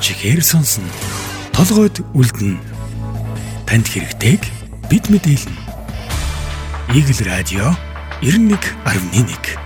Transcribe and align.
чихээр 0.00 0.42
сонсно. 0.42 0.86
Толгойд 1.50 2.00
үлдэнэ. 2.14 2.58
Танд 3.66 3.86
хэрэгтэйг 3.90 4.42
бид 4.86 5.04
мэдээлнэ. 5.10 5.58
Игэл 6.94 7.20
радио 7.26 7.74
91.1 8.22 9.58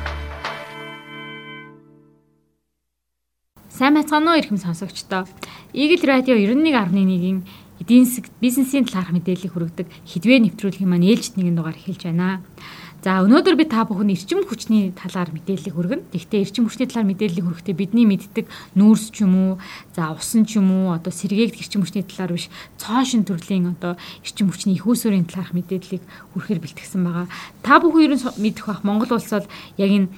Сайн 3.68 3.94
байцгаана 3.94 4.32
уу 4.32 4.40
ихэм 4.40 4.56
сонсогчдоо. 4.56 5.28
Игэл 5.76 6.02
радио 6.08 6.34
91.1-ийн 6.34 7.44
эдийн 7.80 8.04
засаг 8.08 8.32
бизнесийн 8.40 8.84
талаарх 8.88 9.12
мэдээллийг 9.12 9.52
хүргэдэг 9.52 9.86
хідвээ 10.08 10.38
нэвтрүүлгийн 10.48 10.90
маань 10.90 11.08
ээлжид 11.08 11.36
нэгэн 11.36 11.56
дугаар 11.56 11.76
эхэлж 11.76 12.08
байна. 12.08 12.40
За 13.02 13.18
өнөөдөр 13.26 13.56
би 13.58 13.64
та 13.66 13.82
бүхэн 13.82 14.14
эрчим 14.14 14.46
хүчний 14.46 14.94
талаар 14.94 15.34
мэдээллийг 15.34 15.74
хүргэнэ. 15.74 16.14
Гэхдээ 16.14 16.42
эрчим 16.46 16.70
хүчний 16.70 16.86
талаар 16.86 17.10
мэдээллийг 17.10 17.50
хүргэхдээ 17.50 17.74
бидний 17.74 18.06
мэддэг 18.06 18.46
нүүрс 18.78 19.10
ч 19.10 19.26
юм 19.26 19.34
уу, 19.34 19.52
за 19.90 20.14
усан 20.14 20.46
ч 20.46 20.62
юм 20.62 20.70
уу, 20.70 20.94
одоо 20.94 21.10
сэргээгд 21.10 21.58
эрчим 21.58 21.82
хүчний 21.82 22.06
талаар 22.06 22.38
биш, 22.38 22.46
цоошин 22.78 23.26
төрлийн 23.26 23.74
одоо 23.74 23.98
эрчим 24.22 24.54
хүчний 24.54 24.78
их 24.78 24.86
усүрийн 24.86 25.26
талаарх 25.26 25.50
мэдээллийг 25.50 25.98
хүргэхээр 26.30 26.62
бэлтгэсэн 26.62 27.02
байгаа. 27.02 27.26
Та 27.66 27.82
бүхэн 27.82 28.06
ерөн 28.06 28.22
мэдэх 28.38 28.70
бах 28.70 28.86
Монгол 28.86 29.18
улс 29.18 29.34
бол 29.34 29.50
яг 29.82 29.90
энэ 29.90 30.08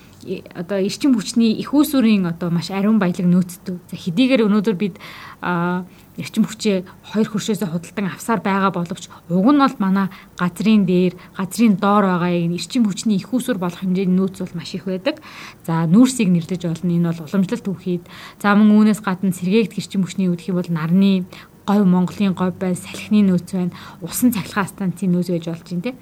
одоо 0.52 0.76
эрчим 0.76 1.16
хүчний 1.16 1.56
их 1.56 1.72
усүрийн 1.72 2.28
одоо 2.28 2.52
маш 2.52 2.68
ариун 2.68 3.00
баялаг 3.00 3.24
нөөцтэй. 3.24 3.80
За 3.80 3.96
хэдийгээр 3.96 4.44
өнөөдөр 4.44 4.76
бид 4.76 5.00
а 5.40 5.88
эрчим 6.18 6.46
хүчээ 6.46 6.86
хоёр 7.10 7.28
хөршөөсөө 7.30 7.68
худалдан 7.74 8.06
авсаар 8.06 8.40
байгаа 8.40 8.70
боловч 8.70 9.10
уг 9.30 9.48
нь 9.50 9.62
бол 9.62 9.76
манай 9.82 10.06
газрын 10.38 10.86
дээр 10.86 11.14
газрын 11.34 11.74
доор 11.74 12.04
байгаа 12.06 12.30
энэ 12.30 12.54
эрчим 12.54 12.86
хүчний 12.86 13.18
их 13.18 13.34
усүр 13.34 13.58
болох 13.58 13.82
хэмжээний 13.82 14.14
нөөц 14.14 14.38
бол 14.38 14.54
маш 14.54 14.74
их 14.78 14.86
байдаг. 14.86 15.18
За 15.66 15.86
нүүрсийг 15.90 16.30
нэрлэж 16.30 16.62
болно. 16.70 16.90
Энэ 16.94 17.10
бол 17.10 17.26
уламжлалт 17.26 17.66
түүхийд 17.66 18.04
за 18.38 18.54
мөн 18.54 18.70
үүнээс 18.70 19.00
гадна 19.02 19.34
сэргээгд 19.34 19.74
эрчим 19.74 20.06
хүчний 20.06 20.30
үүдэх 20.30 20.54
юм 20.54 20.58
бол 20.62 20.70
нарны 20.70 21.26
говь 21.66 21.84
Монголын 21.84 22.34
говь 22.34 22.54
байна, 22.60 22.76
салхины 22.76 23.24
нөөц 23.24 23.52
байна, 23.56 23.72
усан 24.00 24.32
цахилгаан 24.32 24.68
станцын 24.68 25.12
нөөц 25.12 25.28
байж 25.32 25.46
болж 25.48 25.64
байна 25.64 25.82
те. 25.82 25.92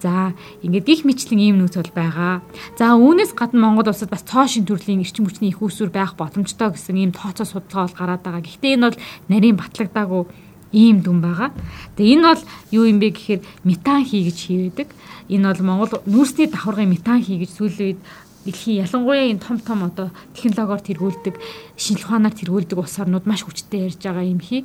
За 0.00 0.32
ингээд 0.64 0.86
гих 0.88 1.04
мэтлэн 1.04 1.40
ийм 1.40 1.56
нөөц 1.60 1.76
бол 1.76 1.92
байгаа. 1.94 2.40
За 2.80 2.96
үүнээс 2.96 3.36
гадна 3.36 3.60
Монгол 3.60 3.92
улсад 3.92 4.08
бас 4.08 4.24
цоошин 4.24 4.64
төрлийн 4.64 5.04
эрчим 5.04 5.28
хүчний 5.28 5.52
их 5.52 5.60
үүсвэр 5.60 5.92
байх 5.92 6.16
боломжтой 6.16 6.72
гэсэн 6.72 6.96
ийм 6.96 7.12
тооцоо 7.12 7.44
судалгаа 7.44 7.84
бол 7.88 7.98
гараад 8.00 8.22
байгаа. 8.24 8.40
Гэхдээ 8.40 8.74
энэ 8.80 8.86
бол 8.88 8.98
нарийн 9.28 9.56
батлагдаагүй 9.60 10.22
ийм 10.72 11.02
дүн 11.02 11.20
байгаа. 11.20 11.50
Тэгээ 11.98 12.14
энэ 12.16 12.26
бол 12.30 12.42
юу 12.70 12.84
юм 12.88 12.98
бэ 13.02 13.08
гэхээр 13.12 13.40
метан 13.68 14.04
хий 14.06 14.24
гэж 14.24 14.38
хийвэдэг. 14.40 14.88
Энэ 15.28 15.46
бол 15.52 15.66
Монгол 15.66 15.92
нүүрсний 16.06 16.48
давхаргын 16.48 16.88
метан 16.88 17.20
хий 17.20 17.42
гэж 17.42 17.50
сүүлийн 17.58 17.98
үед 17.98 18.00
дэлхийн 18.46 18.86
ялангуяа 18.86 19.28
энэ 19.28 19.42
том 19.44 19.58
том 19.60 19.84
одоо 19.84 20.08
технологиор 20.32 20.80
тэргүүлдэг 20.80 21.36
шинжилгээ 21.76 22.08
ухаанаар 22.08 22.34
тэргүүлдэг 22.38 22.78
улс 22.78 22.96
орнууд 22.96 23.28
маш 23.28 23.44
хүчтэй 23.44 23.90
ярьж 23.90 24.00
байгаа 24.00 24.24
юм 24.24 24.40
хий. 24.40 24.64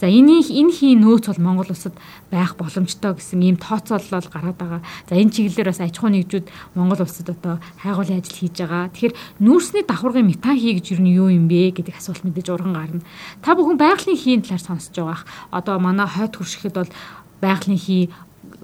За 0.00 0.06
энийг 0.06 0.48
энэ 0.50 0.72
хий 0.72 0.94
нөөц 0.96 1.28
бол 1.28 1.40
Монгол 1.42 1.70
улсад 1.70 1.94
байх 2.30 2.56
боломжтой 2.56 3.14
гэсэн 3.14 3.42
ийм 3.42 3.56
тооцоолол 3.56 4.28
гараад 4.32 4.58
байгаа. 4.58 4.80
За 5.08 5.14
энэ 5.14 5.30
чиглэлээр 5.30 5.70
бас 5.70 5.80
аж 5.80 5.96
ахуй 5.98 6.10
нэгжүүд 6.10 6.46
Монгол 6.74 7.02
улсад 7.04 7.28
одоо 7.30 7.60
хайгуулын 7.82 8.18
ажил 8.18 8.38
хийж 8.38 8.56
байгаа. 8.58 8.90
Тэгэхээр 8.90 9.14
нүүрсний 9.38 9.84
давхаргын 9.86 10.26
метан 10.26 10.58
хий 10.58 10.74
гэж 10.74 10.98
юу 10.98 11.28
юу 11.28 11.28
юм 11.30 11.46
бэ 11.46 11.76
гэдэг 11.76 11.96
асуулт 11.96 12.24
мэдээж 12.24 12.48
урган 12.50 12.74
гарна. 12.74 13.06
Та 13.44 13.54
бүхэн 13.54 13.78
байгалийн 13.78 14.18
хийн 14.18 14.42
талаар 14.42 14.64
сонсож 14.64 14.96
байгаах. 14.96 15.26
Одоо 15.54 15.78
манай 15.78 16.08
хойд 16.10 16.34
хуршихэд 16.34 16.74
бол 16.74 16.90
байгалийн 17.38 17.78
хий 17.78 18.10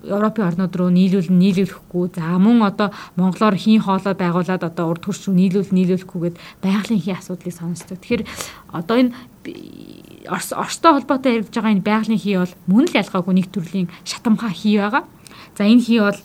Европын 0.03 0.47
орнууд 0.47 0.75
руу 0.77 0.91
нийлүүл 0.95 1.31
нийлүүлэхгүй 1.33 2.05
за 2.15 2.39
мөн 2.39 2.63
одоо 2.63 2.95
монголоор 3.19 3.57
хийн 3.59 3.83
хоолой 3.83 4.15
байгуулад 4.15 4.63
одоо 4.63 4.95
урд 4.95 5.05
руу 5.07 5.35
нийлүүл 5.35 5.75
нийлүүлэхгүйгээд 5.75 6.37
байгалийн 6.63 7.03
хийн 7.03 7.19
асуудлыг 7.19 7.55
сонсдог. 7.55 7.99
Тэгэхээр 7.99 8.23
одоо 8.73 8.97
энэ 8.97 9.13
Оростой 10.27 10.93
холбоотой 10.99 11.33
яригдж 11.39 11.55
байгаа 11.55 11.75
энэ 11.77 11.87
байгалийн 11.87 12.19
хий 12.19 12.37
бол 12.39 12.55
мөн 12.67 12.85
л 12.91 12.99
ялгаагүй 12.99 13.35
нэг 13.35 13.47
төрлийн 13.55 13.89
шатамхаа 14.03 14.51
хий 14.51 14.79
байгаа. 14.81 15.05
За 15.55 15.63
энэ 15.63 15.85
хий 15.85 16.01
бол 16.01 16.19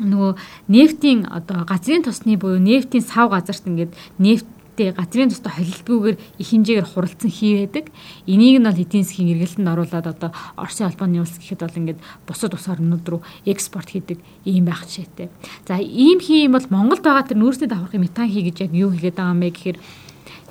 нөгөө 0.00 0.36
нефтийн 0.68 1.26
одоо 1.30 1.64
газрын 1.64 2.04
тосны 2.04 2.36
буюу 2.36 2.58
нефтийн 2.60 3.04
сав 3.04 3.30
газарт 3.30 3.64
ингээд 3.64 3.96
нефттэй 4.18 4.92
газрын 4.92 5.32
тостой 5.32 5.52
холилдгүйгээр 5.56 6.16
их 6.38 6.48
хэмжээгээр 6.50 6.86
хуралцсан 6.86 7.30
хий 7.30 7.64
байдаг. 7.64 7.88
Энийг 8.28 8.60
нь 8.60 8.68
бол 8.68 8.76
эдийн 8.76 9.04
засгийн 9.04 9.32
эргэлтэнд 9.32 9.72
оруулаад 9.72 10.06
одоо 10.12 10.30
Оросын 10.56 10.92
холбооны 10.92 11.24
улс 11.24 11.38
гэхэд 11.40 11.64
бол 11.64 11.80
ингээд 11.80 12.00
бусад 12.28 12.52
улс 12.52 12.68
орнууд 12.68 13.08
руу 13.08 13.20
экспорт 13.48 13.88
хийдэг 13.88 14.20
ийм 14.44 14.68
байх 14.68 14.84
жишээтэй. 14.84 15.32
За 15.64 15.80
ийм 15.80 16.20
хий 16.20 16.44
юм 16.44 16.60
бол 16.60 16.66
Монголд 16.68 17.00
байгаа 17.00 17.24
тэр 17.24 17.40
нүүрсний 17.40 17.68
давхаргын 17.70 18.04
метан 18.04 18.28
хий 18.28 18.44
гэж 18.44 18.68
яг 18.68 18.72
юу 18.76 18.92
хэлээд 18.92 19.16
байгаа 19.16 19.32
юм 19.32 19.40
бэ 19.40 19.50
гэхээр 19.56 19.78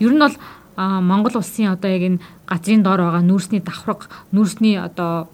ер 0.01 0.13
нь 0.13 0.23
бол 0.25 0.35
Монгол 0.77 1.39
улсын 1.39 1.71
одоо 1.71 1.89
яг 1.89 2.03
энэ 2.03 2.19
газрын 2.47 2.83
доор 2.83 3.01
байгаа 3.07 3.23
нүүрсний 3.23 3.63
давхраг 3.63 4.11
нүүрсний 4.35 4.75
одоо 4.75 5.31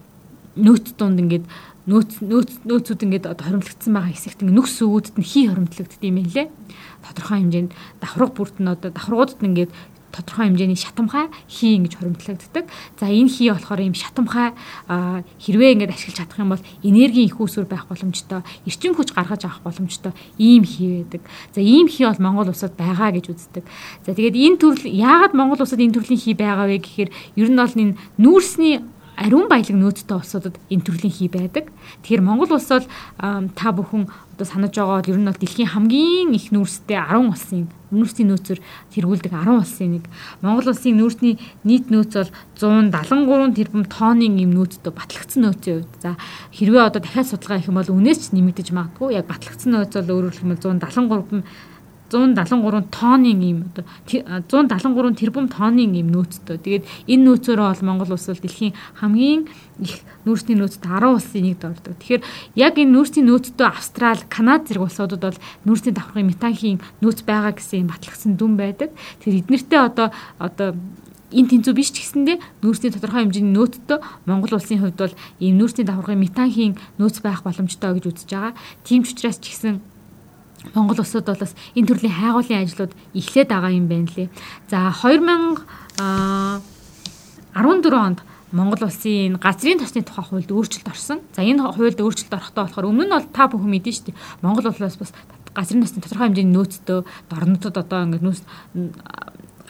нөөц 0.55 0.93
дунд 0.97 1.17
ингээд 1.17 1.45
нөөц 1.89 2.21
нөөц 2.21 2.51
нөөцүүд 2.69 3.01
ингээд 3.09 3.25
одоо 3.25 3.45
хоримтлагдсан 3.49 3.93
байгаа 3.93 4.13
хэсэгт 4.13 4.45
ингээд 4.45 4.57
нүкс 4.57 4.77
өвөдд 4.85 5.17
нь 5.17 5.25
хий 5.25 5.49
хоримтлагддаг 5.49 6.03
юм 6.05 6.21
лээ. 6.21 6.47
Тодорхой 7.01 7.37
хэмжээнд 7.41 7.71
давхраг 7.97 8.31
бүрт 8.37 8.55
нь 8.61 8.69
одоо 8.69 8.89
давхрагуудад 8.93 9.41
нь 9.41 9.49
ингээд 9.49 9.71
тодорхой 10.11 10.51
хэмжээний 10.51 10.75
шатамхай 10.75 11.31
хий 11.47 11.79
ингэж 11.79 11.95
хоримтлагддаг. 11.97 12.65
За 12.99 13.07
энэ 13.07 13.31
хий 13.31 13.49
болохоор 13.49 13.81
ийм 13.81 13.95
шатамхай 13.95 14.51
хэрвээ 14.87 15.73
ингэж 15.79 15.89
ашиглаж 15.95 16.17
чадах 16.19 16.39
юм 16.39 16.51
бол 16.53 16.63
энергийн 16.83 17.31
их 17.31 17.39
үүсвэр 17.39 17.65
байх 17.65 17.87
боломжтой, 17.87 18.43
эрчим 18.67 18.93
хүч 18.93 19.15
гаргаж 19.15 19.47
авах 19.47 19.63
боломжтой 19.63 20.11
ийм 20.37 20.63
хий 20.67 21.03
байдаг. 21.07 21.21
За 21.55 21.61
ийм 21.61 21.87
хий 21.87 22.05
бол 22.05 22.19
Монгол 22.19 22.51
улсад 22.51 22.75
байгаа 22.75 23.15
гэж 23.15 23.31
үздэг. 23.31 23.63
За 24.05 24.13
тэгээд 24.13 24.35
энэ 24.35 24.59
төрөл 24.59 24.85
яагаад 24.85 25.33
Монгол 25.33 25.63
улсад 25.63 25.79
энэ 25.79 25.95
төрлийн 25.95 26.19
хий 26.19 26.35
байгаа 26.35 26.67
вэ 26.67 26.83
гэхээр 26.83 27.09
ер 27.39 27.49
нь 27.49 27.57
бол 27.57 27.71
энэ 27.71 27.97
нүүрсний 28.19 28.83
ариун 29.17 29.47
баялаг 29.49 29.77
нөөцтэй 29.77 30.17
улсуудад 30.17 30.55
энэ 30.71 30.85
төрлийн 30.85 31.13
хий 31.13 31.29
байдаг. 31.29 31.69
Тэгэхээр 32.03 32.23
Монгол 32.23 32.55
улс 32.55 32.69
бол 32.71 32.85
та 33.55 33.67
бүхэн 33.71 34.07
одоо 34.07 34.45
санаж 34.47 34.73
байгаа 34.73 35.01
бол 35.01 35.11
ер 35.11 35.19
нь 35.19 35.29
бол 35.29 35.41
дэлхийн 35.41 35.73
хамгийн 35.73 36.33
их 36.33 36.49
нүүрстэй 36.49 36.97
10 36.97 37.29
улсын 37.29 37.69
нүүрсийн 37.91 38.31
нөөцөөр 38.31 38.59
тэргүүлдэг 38.95 39.31
10 39.35 39.61
улсын 39.61 39.91
нэг. 39.99 40.05
Монгол 40.41 40.71
улсын 40.71 40.95
нүүрсний 40.95 41.35
нийт 41.67 41.91
нөөц 41.91 42.13
бол 42.15 42.31
173 42.57 43.53
тэрбум 43.59 43.83
тонны 43.85 44.31
юм 44.31 44.55
нөөцтэй 44.55 44.93
батлагдсан 44.95 45.43
нөөцийн 45.43 45.83
хувьд. 45.83 45.99
За 45.99 46.15
хэрвээ 46.55 46.87
одоо 46.87 47.01
дахиад 47.03 47.27
судалгаа 47.27 47.59
хийх 47.59 47.69
юм 47.69 47.77
бол 47.77 47.91
үнээс 47.91 48.19
ч 48.19 48.25
нэмэгдэж 48.31 48.71
магадгүй. 48.71 49.19
Яг 49.19 49.27
батлагдсан 49.27 49.75
нөөц 49.75 49.93
бол 49.99 50.31
өөрөөр 50.31 50.35
хэлбэл 50.39 50.63
173 50.79 51.43
173 52.11 52.91
тонны 52.91 53.31
юм 53.31 53.71
одоо 53.71 53.83
173 54.67 55.15
тэрбум 55.15 55.47
тонны 55.47 55.87
юм 55.87 56.11
нөөцтэй. 56.11 56.59
Тэгээд 56.59 56.83
энэ 57.07 57.23
нөөцөөрөө 57.23 57.67
бол 57.71 57.87
Монгол 57.87 58.13
улс 58.13 58.27
бол 58.27 58.43
дэлхийн 58.43 58.75
хамгийн 58.99 59.47
их 59.79 60.03
нүүрсний 60.27 60.59
нөөцөд 60.59 60.83
10 60.83 61.07
улсын 61.07 61.43
нэгд 61.47 61.63
ордог. 61.65 61.95
Тэгэхээр 61.95 62.23
яг 62.59 62.75
энэ 62.75 62.93
нүүрсний 62.93 63.25
нөөцтэй 63.25 63.67
Австрал, 63.67 64.21
Канада 64.29 64.67
зэрэг 64.67 64.85
улсуудад 64.85 65.21
бол 65.23 65.39
нүүрсний 65.65 65.95
давхрын 65.95 66.27
метанхийн 66.27 66.83
нөөц 67.01 67.23
байгаа 67.23 67.55
гэсэн 67.55 67.87
батлагдсан 67.87 68.35
дүн 68.35 68.59
байдаг. 68.59 68.91
Тэгэхээр 69.23 69.41
эднэртээ 69.47 69.81
одоо 69.81 70.07
одоо 70.37 70.75
энэ 71.31 71.49
тэнцүү 71.55 71.73
биш 71.73 71.95
ч 71.95 72.03
гэсэндээ 72.03 72.37
нүүрсний 72.61 72.91
тодорхой 72.91 73.23
хэмжээний 73.23 73.55
нөөцтэй 73.55 73.99
Монгол 74.27 74.59
улсын 74.59 74.83
хувьд 74.83 74.99
бол 74.99 75.15
ийм 75.39 75.55
нүүрсний 75.57 75.87
давхаргын 75.87 76.19
метанхийн 76.19 76.75
нөөц 76.99 77.23
байх 77.23 77.41
боломжтой 77.41 77.95
гэж 77.95 78.05
үзэж 78.11 78.29
байгаа. 78.35 78.53
Тийм 78.83 79.07
ч 79.07 79.15
учраас 79.15 79.39
ч 79.39 79.55
гэсэн 79.55 79.79
Монгол 80.73 80.99
улсад 81.01 81.25
бол 81.25 81.41
бас 81.41 81.55
энэ 81.75 81.87
төрлийн 81.87 82.13
хайгуулын 82.13 82.63
ажлууд 82.63 82.93
эхлээд 83.17 83.49
байгаа 83.49 83.71
юм 83.73 83.87
байна 83.87 84.07
лээ. 84.13 84.29
За 84.69 84.93
2014 84.93 86.61
онд 87.93 88.21
Монгол 88.51 88.83
улсын 88.83 89.39
газрын 89.39 89.79
тосны 89.79 90.03
тухай 90.03 90.25
хуульд 90.27 90.51
өөрчлөлт 90.51 90.91
орсон. 90.91 91.19
За 91.31 91.41
энэ 91.41 91.63
хуульд 91.71 92.03
өөрчлөлт 92.03 92.35
орохдоо 92.35 92.67
болохоор 92.67 92.89
өмнө 92.91 93.07
нь 93.07 93.15
бол 93.15 93.27
та 93.31 93.47
бүхэн 93.47 93.71
мэдэн 93.71 93.95
шүү 93.95 94.05
дээ. 94.11 94.19
Монгол 94.43 94.67
улсаас 94.67 94.99
бас 94.99 95.11
газрын 95.55 95.83
тосны 95.83 96.03
тодорхой 96.03 96.27
хэмжээний 96.29 96.55
нөөцтэй 96.55 96.99
дорнотод 97.31 97.75
одоо 97.79 97.99
ингээд 98.11 98.23
нөөц 98.27 98.43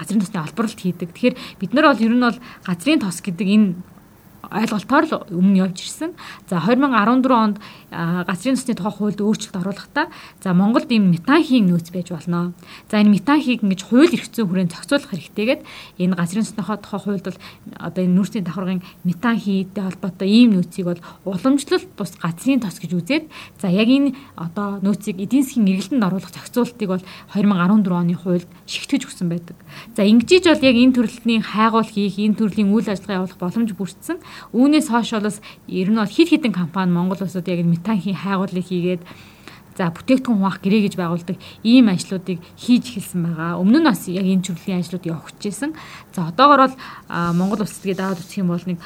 газрын 0.02 0.22
тосны 0.25 0.41
олборлолт 0.41 0.81
хийдэг. 0.81 1.13
Тэгэхээр 1.13 1.35
бид 1.61 1.72
нар 1.78 1.93
бол 1.93 2.02
ер 2.02 2.14
нь 2.14 2.26
бол 2.26 2.40
газрын 2.66 3.02
тос 3.05 3.22
гэдэг 3.22 3.47
энэ 3.47 3.67
ойлголтоор 4.52 5.06
л 5.08 5.14
өмнө 5.32 5.64
явж 5.64 5.80
ирсэн. 5.82 6.12
За 6.52 6.59
2014 6.59 7.32
онд 7.32 7.58
газрын 7.92 8.56
тосны 8.56 8.76
тухай 8.76 8.92
хуульд 8.92 9.20
өөрчлөлт 9.24 9.56
оруулахдаа 9.56 10.12
за 10.44 10.53
Монголд 10.53 10.92
ийм 10.92 11.12
метанхийн 11.12 11.72
нөөц 11.72 11.92
байж 11.96 12.12
болно. 12.12 12.53
За 12.92 13.00
энэ 13.00 13.16
метанхийг 13.16 13.64
ингэж 13.64 13.82
хууль 13.88 14.12
эрх 14.12 14.28
зүйн 14.28 14.48
хүрээнд 14.48 14.72
зохицуулах 14.76 15.12
хэрэгтэйгээд 15.12 15.62
энэ 16.03 16.16
газрын 16.16 16.44
тосны 16.44 16.64
тухай 16.84 17.00
хуульд 17.00 17.26
бол 17.32 17.40
одоо 17.80 18.02
энэ 18.03 18.16
нүүрсний 18.16 18.44
давхаргын 18.44 18.84
метанхийтэй 19.08 19.84
холбоотой 19.84 20.30
ийм 20.30 20.59
нөөцийг 20.59 20.86
бол 20.88 21.02
уламжлалт 21.26 21.88
бус 21.96 22.12
газрын 22.20 22.59
тос 22.59 22.80
гэж 22.80 22.92
үзээд 22.92 23.26
за 23.59 23.68
яг 23.72 23.88
энэ 23.88 24.16
одоо 24.36 24.80
нөөцийг 24.84 25.20
эдийн 25.20 25.44
засгийн 25.44 25.72
эргэлтэнд 25.72 26.08
оруулах 26.08 26.32
зохицуултыг 26.32 26.88
бол 26.88 27.03
2014 27.36 27.92
оны 27.92 28.16
хуульд 28.16 28.48
шигтгэж 28.68 29.08
өгсөн 29.08 29.28
байдаг. 29.32 29.58
За 29.96 30.03
ингэжиж 30.03 30.48
бол 30.48 30.64
яг 30.64 30.76
энэ 30.76 30.96
төрлийн 30.96 31.44
хайгуул 31.44 31.88
хийх, 31.88 32.18
энэ 32.20 32.38
төрлийн 32.40 32.72
үйл 32.72 32.88
ажиллагаа 32.88 33.24
явуулах 33.24 33.40
боломж 33.40 33.72
бүрдсэн. 33.76 34.18
Үүнээс 34.49 34.88
хойш 34.90 35.14
бол 35.14 35.29
ер 35.70 35.90
нь 35.90 35.99
бол 36.02 36.09
хид 36.09 36.29
хідэн 36.29 36.53
компани 36.53 36.91
Монгол 36.91 37.22
улсад 37.22 37.47
яг 37.47 37.61
метанхийн 37.66 38.17
хайгуулыг 38.17 38.66
хийгээд 38.66 39.02
за 39.78 39.88
бүтээгдэхүүн 39.93 40.40
хуваах 40.41 40.59
гэрээ 40.59 40.82
гэж 40.91 40.96
байгуулдаг 40.99 41.38
ийм 41.64 41.88
ажлуудыг 41.88 42.40
хийж 42.59 42.84
эхэлсэн 42.91 43.22
байгаа. 43.23 43.61
Өмнө 43.61 43.79
нь 43.79 43.88
бас 43.88 44.03
яг 44.11 44.28
энэ 44.28 44.43
чиглэлийн 44.43 44.84
ажлууд 44.84 45.05
явагдаж 45.08 45.43
байсан. 45.47 45.72
За 46.11 46.28
одоогор 46.28 46.67
бол 46.67 46.76
Монгол 47.09 47.64
улс 47.64 47.79
тэгээд 47.79 47.99
даваад 48.03 48.20
үсэх 48.20 48.43
юм 48.43 48.52
бол 48.52 48.66
нэг 48.67 48.79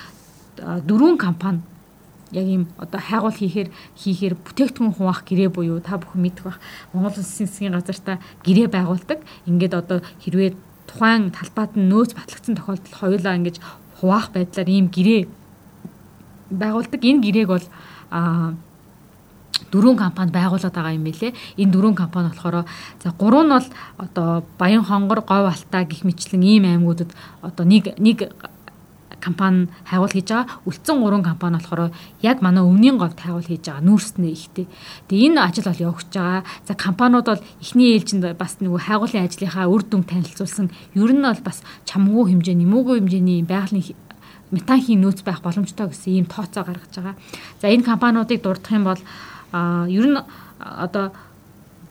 дөрвөн 0.57 1.18
компани 1.18 1.66
яг 2.31 2.46
ийм 2.46 2.63
одоо 2.78 3.02
хайгуул 3.02 3.34
хийхээр 3.34 3.69
хийхээр 3.98 4.36
бүтээгдэхүүн 4.46 4.94
хуваах 4.94 5.25
гэрээ 5.25 5.50
буюу 5.50 5.81
та 5.81 5.98
бүхэн 5.98 6.22
мэдэх 6.22 6.44
бах 6.46 6.60
Монгол 6.94 7.18
Улсын 7.18 7.48
засгийн 7.50 7.74
газартаа 7.74 8.22
гэрээ 8.46 8.69
байгуулдаг. 8.69 9.19
Ингээд 9.50 9.74
одоо 9.74 10.00
хэрвээ 10.22 10.54
тухайн 10.86 11.34
талбайд 11.34 11.74
нь 11.75 11.90
нөөц 11.90 12.13
батлагдсан 12.13 12.56
тохиолдолд 12.56 12.94
хоёулаа 12.94 13.36
ингэж 13.42 13.57
хуваах 14.02 14.30
байдлаар 14.34 14.69
ийм 14.69 14.88
гэрээ 14.94 15.44
байгуулдаг. 16.50 17.01
Энэ 17.01 17.21
гэрээг 17.24 17.50
бол 17.50 17.65
а 18.12 18.53
дөрвөн 19.71 19.97
компани 19.97 20.31
байгуулад 20.31 20.74
байгаа 20.74 20.95
юм 20.95 21.03
билэ. 21.03 21.33
Энэ 21.57 21.71
дөрвөн 21.71 21.95
компани 21.95 22.30
болохоор 22.30 22.65
за 23.03 23.09
гурав 23.18 23.44
нь 23.45 23.53
бол 23.56 23.68
одоо 23.97 24.44
Баян 24.57 24.83
хонгор, 24.83 25.21
Говь 25.21 25.51
Алтай 25.51 25.86
гих 25.86 26.03
мэтлэн 26.03 26.44
ийм 26.44 26.65
аймагуудад 26.65 27.12
одоо 27.42 27.65
нэг 27.65 27.97
нэг 28.00 28.31
компани 29.25 29.68
хайгуул 29.89 30.13
хийж 30.13 30.30
байгаа. 30.30 30.62
Үлдсэн 30.69 31.01
гурван 31.01 31.24
компани 31.24 31.57
болохоор 31.57 31.92
яг 32.21 32.42
манай 32.42 32.63
өмнгийн 32.63 32.97
говьд 32.97 33.19
хайгуул 33.19 33.47
хийж 33.47 33.65
байгаа. 33.65 33.81
Нүүрснээ 33.81 34.33
ихтэй. 34.38 34.68
Тэгээ 35.09 35.27
энэ 35.33 35.42
ажил 35.42 35.65
бол 35.65 35.83
явагдаж 35.89 36.13
байгаа. 36.13 36.44
За 36.68 36.74
компаниуд 36.75 37.25
бол 37.25 37.44
эхний 37.62 37.97
ээлжинд 37.97 38.38
бас 38.38 38.62
нөгөө 38.62 38.81
хайгуулын 38.86 39.25
ажлынхаа 39.25 39.65
үр 39.65 39.83
дүн 39.83 40.03
танилцуулсан. 40.06 40.69
Ер 40.94 41.12
нь 41.12 41.25
бол 41.25 41.42
бас 41.42 41.65
чамгүй 41.89 42.38
хэмжээ, 42.38 42.56
нэмээгүй 42.56 42.95
хэмжээний 43.01 43.42
байгалийн 43.44 43.97
метанхийн 44.51 45.01
нөөц 45.01 45.24
байх 45.25 45.42
боломжтой 45.42 45.89
гэсэн 45.89 46.13
ийм 46.13 46.25
тооцоо 46.25 46.63
гаргаж 46.65 46.94
байгаа. 46.94 47.15
За 47.62 47.68
энэ 47.68 47.83
компаниудыг 47.83 48.42
дурдах 48.42 48.71
юм 48.71 48.83
бол 48.86 49.01
ер 49.89 50.06
нь 50.06 50.19
одоо 50.59 51.12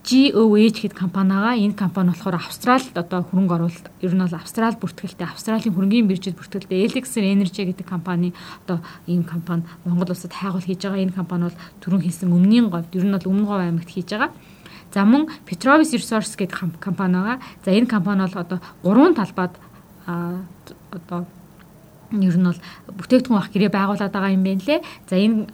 GOH 0.05 0.85
гэдэг 0.85 0.99
компани 0.99 1.33
байгаа. 1.33 1.57
Энэ 1.57 1.75
компани 1.75 2.13
болохоор 2.13 2.37
Австралид 2.37 2.93
одоо 2.93 3.25
хөрөнгө 3.25 3.55
оруулалт 3.57 3.87
ер 4.05 4.13
нь 4.13 4.21
бол 4.21 4.37
Австрал 4.37 4.77
бүртгэлтэй 4.77 5.25
Австралийн 5.25 5.73
хөрөнгөний 5.73 6.05
биржид 6.05 6.37
бүртгэлтэй 6.37 6.85
Elixir 6.85 7.25
Energy 7.25 7.65
гэдэг 7.65 7.89
компани 7.89 8.37
одоо 8.69 8.85
энэ 9.09 9.25
компани 9.25 9.65
Монгол 9.85 10.13
улсад 10.13 10.37
хайгуул 10.37 10.61
хийж 10.61 10.85
байгаа. 10.85 11.01
Энэ 11.01 11.17
компани 11.17 11.49
бол 11.49 11.59
түрүүн 11.81 12.05
хэлсэн 12.05 12.29
өмнгийн 12.29 12.69
говьд 12.69 12.93
ер 12.93 13.05
нь 13.09 13.17
бол 13.17 13.31
өмнө 13.33 13.49
говь 13.49 13.65
аймагт 13.65 13.89
хийж 13.89 14.13
байгаа. 14.13 14.31
За 14.93 15.09
мөн 15.09 15.33
Petrovis 15.49 15.97
Resources 15.97 16.37
гэдэг 16.37 16.79
компани 16.85 17.17
байгаа. 17.17 17.41
За 17.65 17.73
энэ 17.73 17.89
компани 17.89 18.29
бол 18.29 18.45
одоо 18.45 18.59
гурван 18.85 19.17
талбайд 19.17 19.57
одоо 20.05 21.25
ер 22.13 22.37
нь 22.37 22.45
бол 22.45 22.61
бүтээгдэхүүн 22.99 23.39
авах 23.39 23.53
гэрээ 23.53 23.73
байгуулад 23.73 24.13
байгаа 24.13 24.37
юм 24.37 24.45
байна 24.45 24.63
лээ. 24.67 24.81
За 25.09 25.17
энэ 25.17 25.49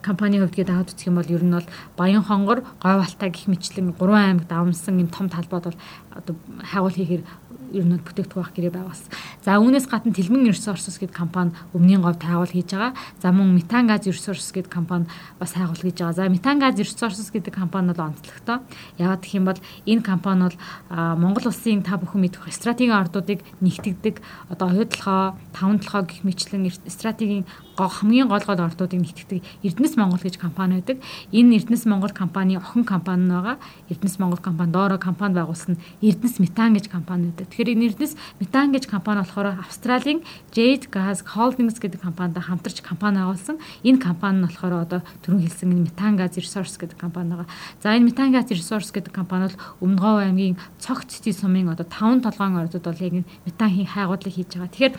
компанийн 0.00 0.42
хувьд 0.46 0.56
гээд 0.56 0.72
аваад 0.72 0.90
үзэх 0.92 1.08
юм 1.10 1.18
бол 1.20 1.34
ер 1.34 1.44
нь 1.44 1.54
бол 1.54 1.68
Баян 1.96 2.24
хонгор, 2.24 2.64
Говь 2.80 3.04
Алтай 3.04 3.30
гих 3.30 3.46
мэтлэн 3.48 3.92
гурван 3.98 4.40
аймаг 4.40 4.46
давмсан 4.48 5.00
юм 5.00 5.08
том 5.12 5.28
талбайд 5.28 5.64
бол 5.68 5.78
одоо 6.14 6.34
хайгуул 6.64 6.96
хийхээр 6.96 7.24
ер 7.72 7.86
нь 7.86 7.98
бүтээгдэхүүн 8.02 8.54
гэрээ 8.54 8.74
байгуулсан. 8.74 9.10
За 9.46 9.56
үүнээс 9.56 9.86
гадна 9.88 10.12
Тэлмэн 10.12 10.50
Resources 10.50 10.98
гэдэг 10.98 11.16
компани 11.16 11.54
өмнгийн 11.72 12.02
говь 12.02 12.20
тайвал 12.20 12.50
хийж 12.50 12.74
байгаа. 12.74 12.92
За 13.22 13.32
мөн 13.32 13.54
Метан 13.56 13.86
газ 13.86 14.04
Resources 14.04 14.50
гэдэг 14.52 14.70
компани 14.70 15.06
бас 15.38 15.54
хайгуул 15.54 15.80
хийж 15.80 15.98
байгаа. 16.02 16.18
За 16.18 16.28
Метан 16.28 16.58
газ 16.58 16.76
Resources 16.76 17.30
гэдэг 17.32 17.54
компани 17.54 17.94
бол 17.94 18.10
онцлогтой. 18.10 18.60
Яагаад 18.98 19.22
гэх 19.22 19.34
юм 19.34 19.44
бол 19.46 19.60
энэ 19.86 20.02
компани 20.02 20.42
бол 20.50 20.56
Монгол 20.90 21.48
улсын 21.48 21.82
та 21.82 21.96
бүхэн 21.96 22.20
мэдэх 22.20 22.50
стратегийн 22.52 22.98
ордуудыг 22.98 23.40
нэгтгэдэг 23.64 24.20
одоо 24.50 24.68
оюутлахаа, 24.68 25.38
таван 25.54 25.78
толгой 25.78 26.04
гэх 26.10 26.20
мэтлэн 26.26 26.68
стратегийн 26.90 27.46
хамгийн 27.86 28.26
гол 28.28 28.42
гол 28.42 28.66
ордуудыг 28.66 28.98
нэгтгэдэг 28.98 29.40
Эрдэнэс 29.62 29.94
Монгол 29.94 30.18
гэж 30.18 30.36
компани 30.42 30.82
байдаг. 30.82 30.98
Энэ 31.30 31.62
Эрдэнэс 31.62 31.86
Монгол 31.86 32.10
компани 32.10 32.58
охин 32.58 32.84
компани 32.84 33.30
байгаа. 33.30 33.56
Эрдэнэс 33.88 34.18
Монгол 34.18 34.42
компани 34.42 34.72
доороо 34.72 34.98
компани 34.98 35.38
байгуулсан 35.38 35.78
Эрдэнэс 36.02 36.42
Метан 36.42 36.74
гэж 36.74 36.90
компани 36.90 37.30
байдаг. 37.30 37.46
Тэгэхээр 37.54 37.72
энэ 37.78 37.86
Эрдэнэс 37.94 38.16
Метан 38.42 38.74
гэж 38.74 38.90
компани 38.90 39.22
болохоор 39.22 39.54
Австралийн 39.62 40.26
Jade 40.50 40.90
Gas 40.90 41.22
Holdings 41.22 41.78
гэдэг 41.78 42.02
компанитай 42.02 42.42
хамтарч 42.42 42.82
компани 42.82 43.22
байгуулсан. 43.22 43.62
Энэ 43.86 44.02
компани 44.02 44.42
нь 44.42 44.46
болохоор 44.50 44.74
одоо 44.82 45.00
түрүүн 45.22 45.46
хэлсэн 45.46 45.70
энэ 45.70 45.86
Метан 45.86 46.18
Gas 46.18 46.34
Resource 46.34 46.74
гэдэг 46.74 46.98
компани 46.98 47.38
байгаа. 47.38 47.48
За 47.78 47.94
энэ 47.94 48.10
Метан 48.10 48.34
Gas 48.34 48.50
Resource 48.50 48.90
гэдэг 48.90 49.14
компани 49.14 49.46
бол 49.46 49.58
Өмнөгов 49.78 50.26
аймгийн 50.26 50.58
цогц 50.82 51.20
цэцгийн 51.20 51.36
сумын 51.36 51.68
одоо 51.68 51.84
5 51.84 52.24
толгойн 52.24 52.56
ордод 52.56 52.84
бол 52.84 53.04
яг 53.04 53.12
метан 53.44 53.70
хайгуудлыг 53.70 54.34
хийж 54.34 54.56
байгаа. 54.56 54.72
Тэгэхээр 54.72 54.94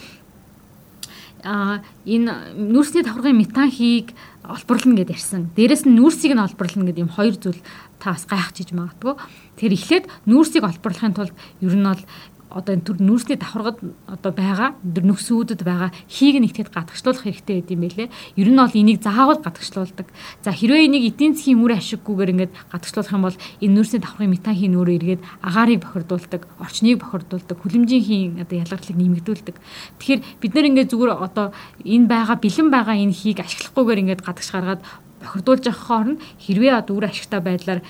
энэ 1.41 2.31
нүүрсний 2.57 3.03
давхаргын 3.03 3.37
метанхийг 3.37 4.13
олборлно 4.45 4.97
гэдээ 4.97 5.15
ярьсан. 5.15 5.49
Дээрэс 5.55 5.85
нь 5.85 5.95
нүүрсийг 5.97 6.33
нь 6.33 6.41
олборлно 6.41 6.85
гэдэг 6.89 7.05
юм 7.05 7.13
хоёр 7.13 7.35
зүйл 7.37 7.61
та 8.01 8.17
бас 8.17 8.25
гайхчихж 8.25 8.73
магадгүй. 8.73 9.13
Тэр 9.57 9.71
эхлээд 9.77 10.05
нүүрсийг 10.25 10.65
олборлохын 10.65 11.13
тулд 11.13 11.35
ер 11.61 11.75
нь 11.77 11.85
бол 11.85 12.03
одоо 12.51 12.75
энэ 12.75 12.85
төр 12.85 12.97
нүүрсний 12.99 13.39
давхаргад 13.39 13.79
одоо 14.05 14.31
байгаа 14.35 14.75
нөхсүүдэд 14.83 15.63
байгаа 15.63 15.89
хийг 16.11 16.43
нэгтгэхэд 16.43 16.75
гадагшлуулах 16.75 17.23
хэрэгтэй 17.23 17.55
гэдэг 17.63 17.75
юм 17.75 17.83
байлээ. 17.87 18.07
Ер 18.35 18.49
нь 18.51 18.59
бол 18.59 18.75
энийг 18.75 18.99
заавал 18.99 19.39
гадагшлуулдаг. 19.39 20.07
За 20.43 20.51
хэрвээ 20.51 20.85
энийг 20.91 21.15
эдийн 21.15 21.33
засгийн 21.35 21.63
үр 21.63 21.79
ашиггүйгээр 21.79 22.33
ингээд 22.35 22.53
гадагшлуулах 22.71 23.15
юм 23.15 23.25
бол 23.25 23.37
энэ 23.63 23.73
нүүрсний 23.75 24.01
давхаргын 24.03 24.33
метанхийн 24.35 24.73
нүүрээ 24.75 24.97
эргээд 24.99 25.25
агаарыг 25.41 25.79
бохирдуулдаг, 25.81 26.41
орчныг 26.59 26.99
бохирдуулдаг, 26.99 27.57
хүлэмжийн 27.57 28.43
одоо 28.43 28.57
ялгарлыг 28.59 28.97
нэмэгдүүлдэг. 28.99 29.55
Тэгэхээр 29.99 30.21
бид 30.43 30.51
нэр 30.51 30.69
ингээд 30.69 30.91
зүгээр 30.91 31.11
одоо 31.15 31.55
энэ 31.87 32.07
байгаа 32.11 32.37
бэлэн 32.37 32.69
байгаа 32.69 32.95
энэ 32.99 33.15
хийг 33.15 33.39
ашиглахгүйгээр 33.39 34.01
ингээд 34.03 34.25
гадагш 34.27 34.49
гаргаад 34.51 34.83
бохирдуулж 35.21 35.65
явах 35.69 35.85
хооронд 35.85 36.19
хэрвээ 36.41 36.73
одоо 36.81 36.97
үр 36.97 37.05
ашигтай 37.05 37.41
байдлаар 37.41 37.81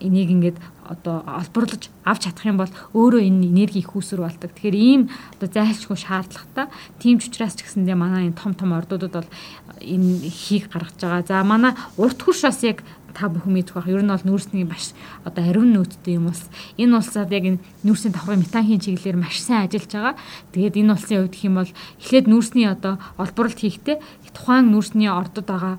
энийг 0.00 0.30
ингээд 0.32 0.58
одоо 0.90 1.22
олборлож 1.22 1.86
авч 2.02 2.26
чадах 2.26 2.46
юм 2.50 2.58
бол 2.58 2.72
өөрөө 2.98 3.22
энэ 3.22 3.46
энерги 3.46 3.78
их 3.78 3.94
үүсвэр 3.94 4.26
болдог. 4.26 4.50
Тэгэхээр 4.50 4.74
ийм 4.76 5.02
одоо 5.38 5.48
зайлшгүй 5.48 5.94
шаардлагатай. 5.94 6.66
Тийм 6.98 7.22
ч 7.22 7.30
учраас 7.30 7.54
ч 7.54 7.62
гэсэндээ 7.62 7.94
манай 7.94 8.26
энэ 8.26 8.40
том 8.40 8.58
том 8.58 8.74
ордуудад 8.74 9.14
бол 9.14 9.30
энэ 9.78 10.26
хийг 10.26 10.66
гаргаж 10.72 10.98
байгаа. 10.98 11.22
За 11.22 11.46
манай 11.46 11.78
урт 11.94 12.18
хурш 12.18 12.42
бас 12.42 12.58
яг 12.66 12.82
та 13.14 13.30
бүхэн 13.30 13.54
мэдэх 13.54 13.74
байх. 13.78 13.86
Ер 13.86 14.02
нь 14.02 14.10
бол 14.10 14.26
нүүрсний 14.26 14.66
маш 14.66 14.94
одоо 15.22 15.42
ариун 15.46 15.70
нөөцтэй 15.78 16.18
юм 16.18 16.30
улс. 16.30 16.50
Энэ 16.74 16.96
улсад 16.98 17.30
яг 17.30 17.44
энэ 17.46 17.62
нүүрсний 17.86 18.10
давхрын 18.10 18.42
метанхийн 18.42 18.82
чиглэлээр 18.82 19.18
маш 19.18 19.38
сайн 19.42 19.70
ажиллаж 19.70 19.90
байгаа. 19.94 20.14
Тэгээд 20.54 20.78
энэ 20.80 20.92
улсын 20.94 21.16
хувьд 21.22 21.34
гэх 21.34 21.46
юм 21.46 21.56
бол 21.58 21.70
эхлээд 22.02 22.26
нүүрсний 22.26 22.66
одоо 22.66 22.98
олборлолт 23.18 23.60
хийхдээ 23.62 23.96
тухайн 24.34 24.70
нүүрсний 24.70 25.10
ордод 25.10 25.46
байгаа 25.46 25.78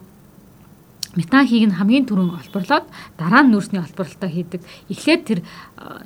метанхийг 1.16 1.68
нь 1.68 1.75
хамгийн 1.75 2.08
түрүүн 2.08 2.40
олборлоод 2.40 2.88
дараа 3.19 3.44
нь 3.44 3.52
нүүрсний 3.52 3.84
олборлолтоо 3.84 4.30
хийдэг. 4.31 4.62
Эхлээд 4.88 5.22
тэр 5.28 5.40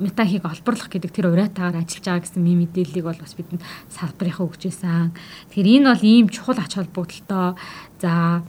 метанхийг 0.01 0.45
олборлох 0.45 0.89
гэдэг 0.89 1.11
тэр 1.13 1.29
уриатаагаар 1.29 1.85
ажиллаж 1.85 2.05
байгаа 2.05 2.23
гэсэн 2.25 2.41
мэд 2.41 2.57
мэдээллийг 2.73 3.05
бол 3.05 3.21
бас 3.21 3.33
бидэнд 3.37 3.61
салбарынхаа 3.93 4.45
өгчээсэн. 4.49 5.13
Тэгэхээр 5.53 5.73
энэ 5.77 5.89
бол 5.93 6.03
ийм 6.03 6.25
чухал 6.33 6.57
ач 6.57 6.73
холбогдолтой. 6.73 7.53
За 8.01 8.41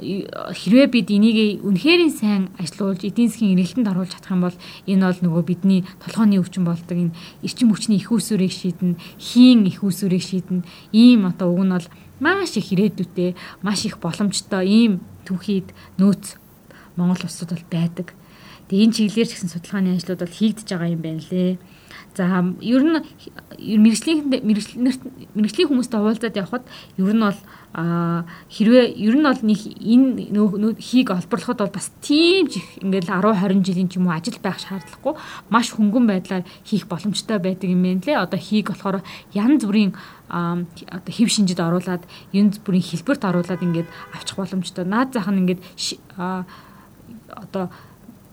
хэрвээ 0.00 0.88
бид 0.88 1.08
энийг 1.12 1.60
үнэхэрийн 1.60 2.12
сайн 2.12 2.42
ажилуулж 2.56 3.04
эдийн 3.04 3.28
засгийн 3.28 3.54
эргэлтэнд 3.58 3.90
оруулж 3.92 4.16
чадах 4.16 4.32
юм 4.32 4.42
бол 4.48 4.56
энэ 4.88 5.04
бол 5.04 5.20
нөгөө 5.20 5.42
бидний 5.44 5.80
толгойн 6.00 6.40
өвчин 6.40 6.64
болдог 6.64 6.96
энэ 6.96 7.16
эрчим 7.44 7.68
хүчний 7.68 8.00
их 8.00 8.08
усүрийг 8.08 8.52
шийднэ, 8.52 8.96
хийн 9.20 9.68
их 9.68 9.84
усүрийг 9.84 10.24
шийднэ. 10.24 10.64
Ийм 10.92 11.28
одоо 11.28 11.52
уг 11.52 11.64
нь 11.68 11.74
бол 11.76 11.88
маш 12.20 12.56
их 12.56 12.72
ирээдүйтэй, 12.72 13.36
маш 13.60 13.84
их 13.84 14.00
боломжтой 14.00 14.64
ийм 14.64 14.92
түүхийд 15.24 15.68
нөөц 15.98 16.36
Монгол 16.96 17.26
улсад 17.26 17.50
бол 17.50 17.66
байдаг. 17.72 18.14
Тэгээ 18.68 18.84
энэ 18.84 18.94
чиглэлээр 18.96 19.28
ч 19.28 19.32
гэсэн 19.34 19.50
судалгааны 19.52 19.90
ажлууд 19.98 20.20
бол 20.22 20.38
хийгдэж 20.38 20.68
байгаа 20.70 20.94
юм 20.94 21.02
байна 21.02 21.22
лээ. 21.26 21.52
За 22.14 22.46
ер 22.60 22.82
нь 22.82 23.02
мэрэгжлийн 23.58 24.30
мэрэгжлийн 24.30 25.68
хүмүүстэй 25.68 25.98
уулзаад 25.98 26.38
явхад 26.38 26.62
ер 26.94 27.10
нь 27.10 27.26
бол 27.26 27.40
хэрвээ 27.74 28.94
ер 29.02 29.14
нь 29.18 29.26
бол 29.26 29.42
нэг 29.42 29.60
энэ 29.66 30.78
хийг 30.78 31.10
олборлоход 31.10 31.58
бол 31.58 31.74
бас 31.74 31.90
тийм 31.98 32.46
их 32.46 32.62
ингээл 32.78 33.10
10 33.18 33.34
20 33.34 33.66
жилийн 33.66 33.90
ч 33.90 33.98
юм 33.98 34.06
уу 34.06 34.14
ажил 34.14 34.38
байх 34.38 34.62
шаардлагагүй 34.62 35.18
маш 35.50 35.74
хөнгөн 35.74 36.06
байдлаар 36.06 36.46
хийх 36.62 36.86
боломжтой 36.86 37.42
байдаг 37.42 37.66
юм 37.66 37.82
байна 37.82 38.06
лээ. 38.06 38.22
Одоо 38.22 38.38
хийг 38.38 38.70
болохоор 38.70 39.02
янз 39.34 39.66
бүрийн 39.66 39.90
одоо 40.30 41.10
хэв 41.10 41.28
шинжид 41.34 41.58
оруулаад 41.58 42.06
янз 42.30 42.62
бүрийн 42.62 42.86
хэлбэрт 42.94 43.26
оруулаад 43.26 43.66
ингээд 43.66 43.90
авчих 44.14 44.38
боломжтой. 44.38 44.86
Наад 44.86 45.10
зах 45.10 45.26
нь 45.34 45.42
ингээд 45.42 45.60
одоо 46.14 47.74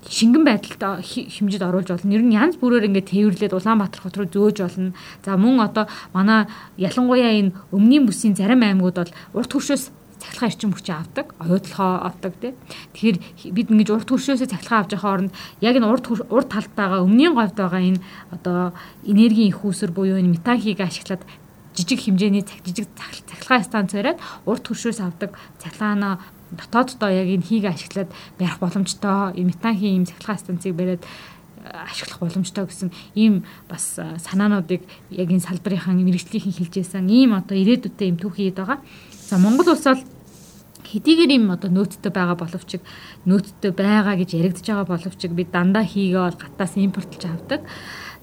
шингэн 0.09 0.43
байдалд 0.45 1.05
хэмжид 1.05 1.61
оруулж 1.61 1.89
болно. 1.93 2.13
Ер 2.13 2.23
нь 2.25 2.33
янз 2.33 2.57
бүрээр 2.57 2.89
ингээд 2.89 3.11
тээвэрлээд 3.13 3.53
Улаанбаатар 3.53 4.01
хот 4.01 4.17
руу 4.17 4.27
зөөж 4.29 4.57
болно. 4.65 4.93
За 5.25 5.37
мөн 5.37 5.61
одоо 5.61 5.85
манай 6.13 6.49
ялангуяа 6.77 7.37
энэ 7.37 7.53
өмнгийн 7.69 8.09
бүсийн 8.09 8.33
зарим 8.33 8.65
аймагуд 8.65 8.97
бол 8.97 9.13
урт 9.37 9.51
хөршөөс 9.53 9.93
цахилгаан 10.21 10.51
эрчим 10.53 10.71
хүчээ 10.73 10.97
авдаг, 11.01 11.33
оюутлахоо 11.41 12.05
авдаг 12.05 12.33
тий. 12.41 12.53
Тэгэхээр 12.93 13.17
бид 13.53 13.67
ингэж 13.73 13.89
урт 13.89 14.09
хөршөөсөө 14.09 14.49
цахилгаан 14.53 14.81
авч 14.85 14.91
явахаар 14.93 15.21
нь 15.25 15.33
яг 15.65 15.75
энэ 15.77 15.89
урт 15.89 16.05
урт 16.29 16.49
талд 16.49 16.71
байгаа 16.77 17.01
өмнгийн 17.01 17.33
говьд 17.33 17.57
байгаа 17.57 17.81
энэ 17.81 18.03
одоо 18.29 18.73
энергийн 19.05 19.49
их 19.49 19.65
үүсвэр 19.65 19.91
буюу 19.93 20.21
энэ 20.21 20.33
метанхийг 20.37 20.81
ашиглаад 20.81 21.25
жижиг 21.73 22.05
хэмжээний 22.05 22.45
жижиг 22.45 22.85
цахилгаан 23.29 23.65
станц 23.65 23.91
бариад 23.97 24.19
урт 24.45 24.63
хөршөөс 24.67 24.99
авдаг 25.01 25.33
цахилгаанаа 25.57 26.21
дотооддоо 26.51 27.09
яг 27.09 27.27
энэ 27.27 27.47
хийг 27.47 27.65
ашиглаад 27.65 28.11
барих 28.39 28.59
боломжтой 28.59 29.35
метанхийн 29.39 30.03
ийм 30.03 30.05
цахилгаан 30.05 30.39
станцыг 30.39 30.75
бариад 30.75 31.03
ашиглах 31.63 32.19
боломжтой 32.19 32.65
гэсэн 32.65 32.89
ийм 33.15 33.43
бас 33.69 33.95
санаануудыг 33.97 34.81
яг 35.09 35.29
энэ 35.29 35.45
салбарынхан 35.45 36.01
мэрэгжлийнхэн 36.01 36.57
хэлжсэн 36.57 37.07
ийм 37.07 37.37
одоо 37.37 37.55
ирээдүйдээ 37.57 38.07
ийм 38.09 38.17
түүх 38.17 38.35
хийгээд 38.35 38.57
байгаа. 38.59 38.79
За 39.29 39.37
Монгол 39.37 39.71
улс 39.71 39.85
бол 39.85 40.03
хэдийгээр 40.91 41.31
юм 41.37 41.53
одоо 41.55 41.69
нөөцтэй 41.71 42.11
байгаа 42.11 42.35
боловч 42.35 42.81
нөөцтэй 43.29 43.71
байгаа 43.71 44.15
гэж 44.19 44.29
яригдж 44.35 44.65
байгаа 44.67 44.87
боловч 44.89 45.21
бид 45.31 45.49
дандаа 45.53 45.85
хийгээ 45.85 46.19
бол 46.19 46.39
гатаас 46.41 46.73
импортлж 46.75 47.23
авдаг. 47.29 47.61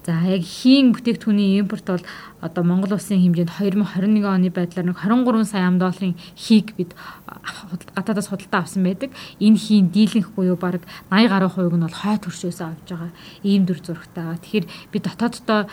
За 0.09 0.17
яг 0.25 0.41
хийн 0.41 0.89
бүтээгдэхүүний 0.89 1.61
импорт 1.61 1.85
бол 1.85 2.01
одоо 2.41 2.63
Монгол 2.65 2.97
улсын 2.97 3.21
хэмжээнд 3.21 3.53
2021 3.61 4.25
оны 4.25 4.49
байдлаар 4.49 4.89
нэг 4.89 4.97
23 4.97 5.45
сая 5.45 5.69
ам 5.69 5.77
долларын 5.77 6.17
хийг 6.33 6.73
бид 6.73 6.97
гадаадаас 7.93 8.33
худалдаа 8.33 8.65
авсан 8.65 8.89
байдаг. 8.89 9.13
Энэ 9.37 9.61
хийн 9.61 9.93
дийлэнх 9.93 10.33
буюу 10.33 10.57
баг 10.57 10.81
80 11.13 11.29
гаруй 11.29 11.49
хувийг 11.53 11.77
нь 11.77 11.85
бол 11.85 11.93
хойд 11.93 12.25
хөршөөс 12.25 12.57
авч 12.57 12.89
байгаа. 12.89 13.13
Ийм 13.45 13.69
дүр 13.69 13.85
зурагтай. 13.85 14.41
Тэгэхээр 14.41 14.65
бид 14.89 15.03
дотооддоо 15.05 15.69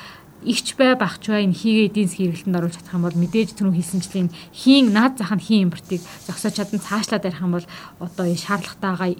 игч 0.46 0.78
бай 0.78 0.94
багч 0.94 1.26
бай 1.26 1.42
энэ 1.42 1.58
хийгээ 1.58 1.86
эдийн 1.90 2.06
засгийн 2.06 2.30
хэрэглэлтэнд 2.30 2.58
оруулж 2.62 2.76
чадах 2.78 2.94
юм 2.94 3.04
бол 3.04 3.18
мэдээж 3.18 3.50
түрүү 3.58 3.74
хэлсэнчлэн 3.74 4.30
хийн 4.54 4.94
наад 4.94 5.18
зах 5.18 5.34
нь 5.34 5.42
хийн 5.42 5.66
импортыг 5.66 6.00
зогсоож 6.22 6.54
чадан 6.54 6.78
цаашлаад 6.78 7.26
ярих 7.26 7.42
юм 7.42 7.58
бол 7.58 7.66
одоо 7.98 8.24
энэ 8.30 8.44
шаардлагатайгаа 8.46 9.10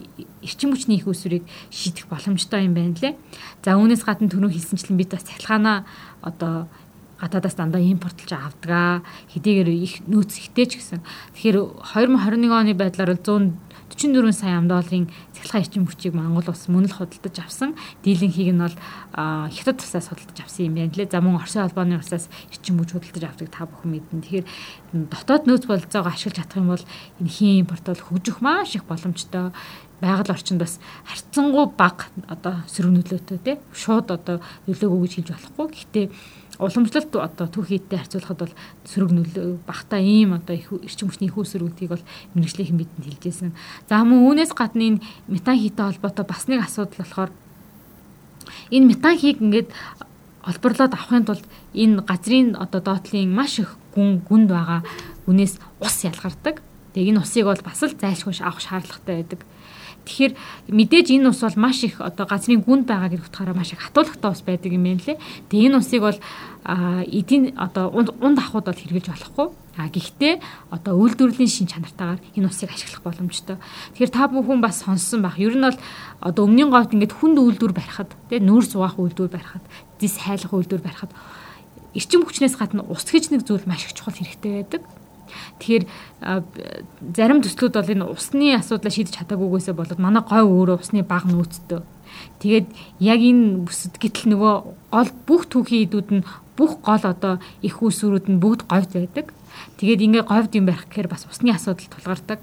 эрчим 0.46 0.70
хүчний 0.70 1.02
их 1.02 1.10
усрыг 1.10 1.42
шийдэх 1.74 2.06
боломжтой 2.06 2.70
юм 2.70 2.78
байна 2.78 2.94
лээ. 2.94 3.18
За 3.66 3.74
үүнээс 3.74 4.06
гадна 4.06 4.30
түрүү 4.30 4.54
хэлсэнчлэн 4.54 4.94
бид 4.94 5.10
бас 5.10 5.26
цахилгаанаа 5.26 5.82
одоо 6.22 6.70
гадаадаас 7.18 7.56
дандаа 7.56 7.80
импортлж 7.80 8.30
авдгаа 8.32 9.00
хэдийгээр 9.32 9.68
их 9.72 10.04
нөөц 10.04 10.36
ихтэй 10.36 10.66
ч 10.68 10.72
гэсэн. 10.78 11.00
Тэгэхээр 11.34 11.80
2021 11.96 12.52
оны 12.52 12.72
байдлаар 12.76 13.16
100 13.16 13.56
44 13.90 14.32
сая 14.32 14.58
ам 14.58 14.66
долларын 14.68 15.06
цахилгаан 15.32 15.62
эрчим 15.62 15.86
хүчийг 15.86 16.14
Монгол 16.14 16.42
улс 16.50 16.66
мөн 16.66 16.90
л 16.90 16.96
худалдаж 16.96 17.38
авсан. 17.38 17.78
Дийлэнхийг 18.02 18.50
нь 18.50 18.58
бол 18.58 18.76
хятад 19.14 19.78
улсаас 19.78 20.10
худалдаж 20.10 20.42
авсан 20.42 20.66
юм 20.66 20.74
байна 20.74 20.90
лээ. 20.90 21.06
За 21.06 21.22
мөн 21.22 21.38
Оросын 21.38 21.62
холбооны 21.62 21.96
улсаас 21.96 22.26
эрчим 22.50 22.82
хүч 22.82 22.98
худалдаж 22.98 23.24
авдаг 23.30 23.48
та 23.54 23.64
бүхэн 23.70 23.90
мэднэ. 23.94 24.20
Тэгэхээр 24.26 24.46
дотоод 25.06 25.46
нөөц 25.46 25.64
бололцоогоо 25.70 26.10
ашиглаж 26.10 26.36
чадах 26.42 26.58
юм 26.58 26.68
бол 26.74 26.84
энэ 27.22 27.30
хийн 27.30 27.60
импорт 27.62 27.86
бол 27.86 28.02
хөгжих 28.10 28.42
маш 28.42 28.74
их 28.74 28.84
боломжтой 28.90 29.54
байгаль 30.00 30.32
орчинд 30.32 30.60
бас 30.60 30.78
харьцангуй 31.08 31.72
бага 31.76 32.08
одоо 32.28 32.60
сөрөг 32.68 32.92
нөлөөтэй 32.92 33.38
тий 33.40 33.56
шууд 33.72 34.12
одоо 34.12 34.40
нөлөөгөө 34.68 35.00
гэж 35.02 35.12
хэлж 35.16 35.30
болохгүй. 35.32 35.66
Гэхдээ 35.72 36.06
уламжлалт 36.60 37.12
одоо 37.16 37.46
түүхийдтэй 37.48 37.98
харьцуулахад 38.00 38.40
бол 38.40 38.54
сөрөг 38.84 39.10
нөлөө 39.12 39.46
багтаа 39.64 40.00
ийм 40.00 40.36
одоо 40.36 40.56
их 40.56 40.68
эрчим 40.72 41.08
хүчний 41.08 41.28
их 41.28 41.36
үсрүүдийг 41.36 41.90
бол 41.92 42.04
мэрэгжлийн 42.36 42.76
бидэнд 42.76 43.08
хэлжсэн. 43.08 43.52
За 43.88 44.04
мөн 44.04 44.24
үүнээс 44.24 44.52
гадна 44.52 44.96
энэ 44.96 45.04
метан 45.28 45.56
хийтэй 45.56 45.84
холбоотой 45.84 46.24
бас 46.24 46.48
нэг 46.48 46.64
асуудал 46.64 47.00
болохоор 47.00 47.30
энэ 48.72 48.88
метан 48.88 49.16
хийг 49.16 49.40
ингээд 49.40 49.72
олборлоод 50.44 50.92
авахын 50.92 51.24
тулд 51.24 51.44
энэ 51.74 52.04
газрын 52.08 52.56
одоо 52.56 52.80
доотлын 52.80 53.32
маш 53.32 53.60
их 53.60 53.76
гүн 53.92 54.24
гүнд 54.24 54.48
байгаа 54.52 54.80
үнээс 55.28 55.60
ус 55.80 55.96
ялгардаг. 56.04 56.62
Тэгээ 56.94 57.12
энэ 57.12 57.20
усыг 57.20 57.44
бол 57.44 57.60
бас 57.60 57.80
л 57.84 57.92
зайлшгүй 57.92 58.40
авах 58.40 58.62
шаардлагатай 58.64 59.14
байдаг. 59.20 59.40
Тэгэхээр 60.06 60.32
мэдээж 60.70 61.06
энэ 61.18 61.34
ус 61.34 61.42
бол 61.42 61.58
маш 61.58 61.82
их 61.82 61.98
одоо 61.98 62.24
газрын 62.30 62.62
гүнд 62.62 62.86
байгаа 62.86 63.10
гэж 63.10 63.26
утгаараа 63.26 63.58
маш 63.58 63.74
их 63.74 63.82
хатуулагтай 63.82 64.30
ус 64.30 64.42
байдаг 64.46 64.70
юм 64.70 64.86
байна 64.86 65.02
лээ. 65.02 65.18
Тэгээ 65.50 65.66
энэ 65.66 65.78
усыг 65.82 66.00
бол 66.06 66.18
эдийн 66.64 67.58
одоо 67.58 67.90
унд 67.90 68.38
ахуйд 68.38 68.70
бол 68.70 68.78
хэрглэж 68.78 69.06
болохгүй. 69.10 69.48
А 69.76 69.92
гэхдээ 69.92 70.40
одоо 70.72 70.94
үйлдвэрлэлийн 70.96 71.52
шин 71.52 71.68
чанартаагаар 71.68 72.22
энэ 72.32 72.48
усыг 72.48 72.70
ашиглах 72.70 73.02
боломжтой. 73.04 73.60
Тэгэхээр 73.92 74.14
та 74.14 74.30
бүхэн 74.30 74.62
бас 74.64 74.80
сонссон 74.80 75.20
байх. 75.20 75.36
Ер 75.36 75.52
нь 75.52 75.66
бол 75.66 75.78
одоо 76.22 76.42
өмнгийн 76.48 76.72
говьд 76.72 76.96
ингээд 76.96 77.12
хүнд 77.12 77.36
үйлдвэр 77.36 77.74
барихад 77.76 78.10
тэгээ 78.30 78.46
нүүр 78.46 78.64
зугаах 78.64 78.96
үйлдвэр 78.96 79.36
барихад, 79.36 79.64
дис 80.00 80.16
хайлах 80.16 80.54
үйлдвэр 80.54 80.80
барихад 80.80 81.12
эрчим 81.92 82.24
хүчнээс 82.24 82.56
гадна 82.56 82.88
ус 82.88 83.04
гэж 83.04 83.36
нэг 83.36 83.44
зүйл 83.44 83.68
маш 83.68 83.84
их 83.84 83.92
чухал 83.92 84.16
хэрэгтэй 84.16 84.64
байдаг. 84.64 84.82
Тэгэхээр 85.60 85.84
зарим 87.14 87.40
төслүүд 87.42 87.74
бол 87.76 87.92
энэ 87.94 88.06
усны 88.08 88.56
асуудлаа 88.56 88.92
шийдэж 88.92 89.14
чадаагүйгээсээ 89.20 89.74
болоод 89.76 90.00
манай 90.00 90.22
гой 90.22 90.42
өөрөө 90.42 90.80
усны 90.80 91.02
баг 91.02 91.28
нөөцтэй. 91.28 91.82
Тэгээд 92.40 92.66
яг 93.00 93.20
энэ 93.20 93.66
бүсэд 93.68 94.00
гэтэл 94.00 94.32
нөгөө 94.32 94.54
гол 94.92 95.10
бүх 95.28 95.42
түүхийн 95.52 95.84
идүүд 95.86 96.08
нь 96.16 96.26
бүх 96.56 96.80
гол 96.80 97.04
одоо 97.04 97.38
их 97.60 97.82
усрүүд 97.84 98.26
нь 98.32 98.40
бүгд 98.40 98.64
говьд 98.68 98.92
байдаг. 98.96 99.26
Тэгээд 99.76 100.04
ингээ 100.04 100.24
говьд 100.24 100.52
юм 100.56 100.66
барих 100.66 100.88
гэхээр 100.88 101.08
бас 101.12 101.28
усны 101.28 101.52
асуудал 101.52 101.88
тулгардаг. 101.92 102.40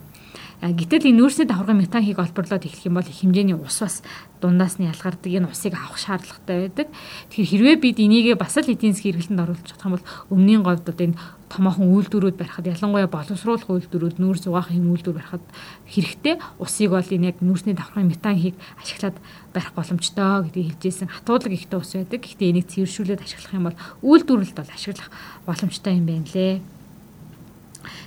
Гэтэл 0.64 1.12
энэ 1.12 1.20
нүүрсний 1.20 1.44
давхаргын 1.44 1.84
метанхийг 1.84 2.24
олборлоод 2.24 2.64
эхлэх 2.64 2.88
юм 2.88 2.96
бол 2.96 3.04
их 3.04 3.20
хэмжээний 3.20 3.60
ус 3.60 3.84
бас 3.84 4.00
дундаас 4.40 4.80
нь 4.80 4.88
ялгардаг 4.88 5.28
энэ 5.28 5.52
усыг 5.52 5.76
авах 5.76 6.00
шаардлагатай 6.00 6.72
байдаг. 6.72 6.88
Тэгэхээр 7.36 7.52
хэрвээ 7.52 7.78
бид 7.84 8.00
энийгээ 8.00 8.40
бас 8.40 8.56
л 8.56 8.72
эдийн 8.72 8.96
засгийн 8.96 9.20
хэрэглэнд 9.20 9.44
оруулах 9.44 9.68
чадах 9.68 9.84
юм 9.92 9.96
бол 10.00 10.08
өмнгийн 10.32 10.64
говьд 10.64 10.88
одоо 10.88 11.04
энэ 11.04 11.20
томоохон 11.52 11.92
үйлдвэрүүд 11.92 12.40
барихад 12.40 12.72
ялангуяа 12.72 13.12
боловсруулах 13.12 13.68
үйлдвэрүүд 13.68 14.24
нүүр 14.24 14.38
зугаах 14.40 14.72
юм 14.72 14.96
үйлдвэр 14.96 15.20
барихад 15.20 15.44
хэрэгтэй 15.92 16.40
усыг 16.64 16.96
бол 16.96 17.12
энэ 17.12 17.36
яг 17.36 17.38
нүүрсний 17.44 17.76
давхрын 17.76 18.08
метанхийг 18.08 18.56
ашиглаад 18.80 19.20
барих 19.52 19.76
боломжтой 19.76 20.48
гэдгийг 20.48 20.80
хэлжсэн 20.80 21.12
хатуудлага 21.12 21.60
ихтэй 21.60 21.76
ус 21.76 21.92
байдаг. 21.92 22.24
Гэхдээ 22.24 22.52
энийг 22.56 22.72
цэвэршүүлээд 22.72 23.20
ашиглах 23.20 23.52
юм 23.52 23.68
бол 23.68 23.78
үйлдвэрлэлд 24.00 24.58
бол 24.64 24.72
ашиглах 24.72 25.12
боломжтой 25.44 26.00
юм 26.00 26.08
байна 26.08 26.32
лээ. 26.32 26.64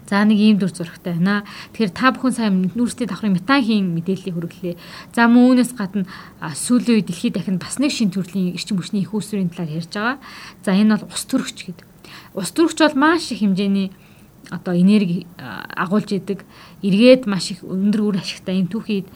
За 0.09 0.25
нэг 0.25 0.39
ийм 0.39 0.57
дүр 0.59 0.71
зурагтай 0.71 1.17
байна. 1.19 1.45
Тэгэхээр 1.75 1.93
та 1.93 2.11
бүхэн 2.15 2.35
сайн 2.35 2.55
нүүрстэй 2.73 3.07
давхрын 3.07 3.37
метанхийн 3.37 3.93
мэдээллийг 3.97 4.35
хүргэлээ. 4.35 4.77
За 5.15 5.27
мөн 5.27 5.59
үүнээс 5.59 5.73
гадна 5.77 6.07
сүүлийн 6.41 7.03
үед 7.03 7.09
дэлхийд 7.11 7.35
дахин 7.39 7.59
бас 7.61 7.79
нэг 7.79 7.93
шин 7.93 8.11
төрлийн 8.11 8.55
эрчим 8.55 8.79
хүчний 8.79 9.05
их 9.05 9.15
үүсвэрийн 9.15 9.51
талаар 9.51 9.77
ярьж 9.77 9.93
байгаа. 9.93 10.19
За 10.65 10.71
энэ 10.75 10.97
бол 10.97 11.11
ус 11.11 11.23
төрөгч 11.27 11.59
гэдэг. 11.67 11.87
Ус 12.35 12.51
төрөгч 12.55 12.79
бол 12.83 12.97
маш 12.97 13.31
их 13.33 13.43
хэмжээний 13.43 13.91
одоо 14.51 14.75
энерги 14.75 15.27
агуулж 15.39 16.13
идэг 16.13 16.45
эргээд 16.83 17.27
маш 17.27 17.51
их 17.51 17.65
өндөр 17.67 18.15
үр 18.15 18.17
ашигтай 18.23 18.63
энэ 18.63 18.71
түүхийд 18.71 19.07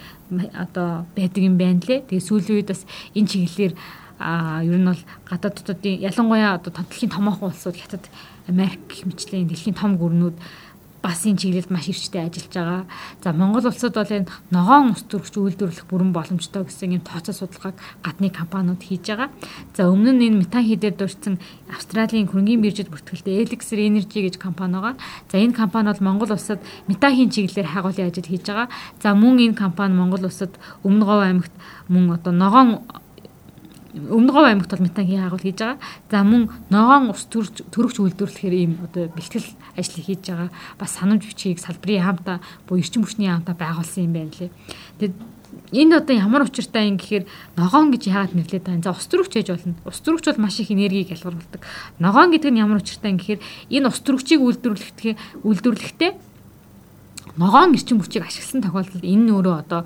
одоо 0.54 1.06
байдаг 1.14 1.42
юм 1.42 1.54
байна 1.54 1.82
лээ. 1.86 2.02
Тэгээ 2.10 2.26
сүүлийн 2.26 2.56
үед 2.58 2.68
бас 2.74 2.82
энэ 3.14 3.30
чиглэлээр 3.30 3.74
а 4.20 4.60
ер 4.62 4.76
нь 4.76 4.84
бол 4.84 5.02
гадаадуудын 5.28 6.04
ялангуяа 6.04 6.60
одоо 6.60 6.72
дэлхийн 6.76 7.10
томоохон 7.10 7.48
улсууд 7.50 7.76
хятад 7.80 8.04
Америк 8.46 8.84
мэтлэн 9.08 9.48
дэлхийн 9.48 9.74
том 9.80 9.96
гүрнүүд 9.96 10.36
бас 11.02 11.24
энэ 11.24 11.40
чиглэлд 11.40 11.70
маш 11.72 11.88
эрчтэй 11.88 12.28
ажиллаж 12.28 12.52
байгаа. 12.52 12.84
За 13.24 13.32
Монгол 13.32 13.64
улсад 13.64 13.96
бол 13.96 14.04
энэ 14.04 14.28
ногоон 14.52 14.92
ус 14.92 15.02
төрөгч 15.08 15.34
үйлдвэрлэх 15.40 15.88
бүрэн 15.88 16.12
боломжтой 16.12 16.68
гэсэн 16.68 17.00
юм 17.00 17.02
тооцоо 17.04 17.32
судалгааг 17.32 17.76
гадны 18.04 18.28
компаниуд 18.28 18.84
хийж 18.84 19.08
байгаа. 19.08 19.32
За 19.72 19.88
өмнө 19.88 20.12
нь 20.12 20.24
энэ 20.28 20.40
метан 20.44 20.64
хийдээр 20.64 21.00
дурдсан 21.00 21.40
Австралийн 21.72 22.28
хөрөнгөний 22.28 22.60
биржид 22.60 22.92
бүртгэлтэй 22.92 23.48
Elixir 23.48 23.80
Energy 23.80 24.28
гэж 24.28 24.36
компани 24.36 24.76
байгаа. 24.76 25.00
За 25.32 25.40
энэ 25.40 25.56
компани 25.56 25.88
бол 25.88 26.04
Монгол 26.04 26.36
улсад 26.36 26.60
метахийн 26.84 27.32
чиглэлээр 27.32 27.72
хайгуулын 27.72 28.12
ажил 28.12 28.28
хийж 28.28 28.44
байгаа. 28.44 28.68
За 29.00 29.16
мөн 29.16 29.40
энэ 29.40 29.56
компани 29.56 29.96
Монгол 29.96 30.28
улсад 30.28 30.52
Өмнө 30.84 31.04
Говь 31.08 31.24
аймагт 31.24 31.54
мөн 31.88 32.12
одоо 32.12 32.32
ногоон 32.36 32.84
Өмнө 33.90 34.30
Говь 34.30 34.46
аймагт 34.46 34.70
бол 34.70 34.86
метангийн 34.86 35.26
агуул 35.26 35.42
хийж 35.42 35.58
байгаа. 35.58 35.82
За 36.10 36.22
мөн 36.22 36.46
ногоон 36.70 37.10
ус 37.10 37.26
төрөгч 37.26 37.98
үйлдвэрлэхээр 37.98 38.54
ийм 38.54 38.72
одоо 38.86 39.10
бэлтгэл 39.10 39.50
ажлыг 39.74 40.04
хийж 40.06 40.22
байгаа. 40.30 40.50
Бас 40.78 40.94
санамж 40.94 41.26
бичгийг 41.26 41.58
салбарын 41.58 42.22
хаамтаа 42.22 42.38
буюу 42.70 42.78
эрчим 42.78 43.02
хүчний 43.02 43.26
хаамтаа 43.26 43.58
байгуулсан 43.58 44.06
юм 44.06 44.14
байна 44.14 44.30
лээ. 44.38 44.50
Тэгээд 45.02 45.14
энд 45.74 45.92
одоо 45.98 46.14
ямар 46.14 46.46
учиртай 46.46 46.86
юм 46.86 47.02
гэхээр 47.02 47.26
ногоон 47.58 47.90
гэж 47.90 48.02
яагаад 48.06 48.34
нэрлээд 48.38 48.62
байгаа 48.62 48.78
юм. 48.78 48.86
За 48.86 48.94
ус 48.94 49.06
төрөгч 49.10 49.32
гэж 49.42 49.48
болно. 49.50 49.74
Ус 49.82 49.98
төрөгч 50.06 50.24
бол 50.30 50.42
маш 50.46 50.62
их 50.62 50.70
энергийг 50.70 51.10
ялгаруулдаг. 51.10 51.60
Ногоон 51.98 52.30
гэдэг 52.30 52.50
нь 52.54 52.62
ямар 52.62 52.78
учиртай 52.78 53.10
юм 53.10 53.18
гэхээр 53.18 53.42
энэ 53.74 53.90
ус 53.90 53.98
төрөгчийг 54.06 54.38
үйлдвэрлэхдээ 54.38 55.14
үйлдвэрлэхдээ 55.42 56.10
ногоон 57.36 57.74
эрчим 57.74 58.00
хүчийг 58.00 58.26
ашигласан 58.26 58.62
тохиолдолд 58.64 59.04
энэ 59.04 59.24
нь 59.26 59.34
өөрөө 59.34 59.56
одоо 59.62 59.82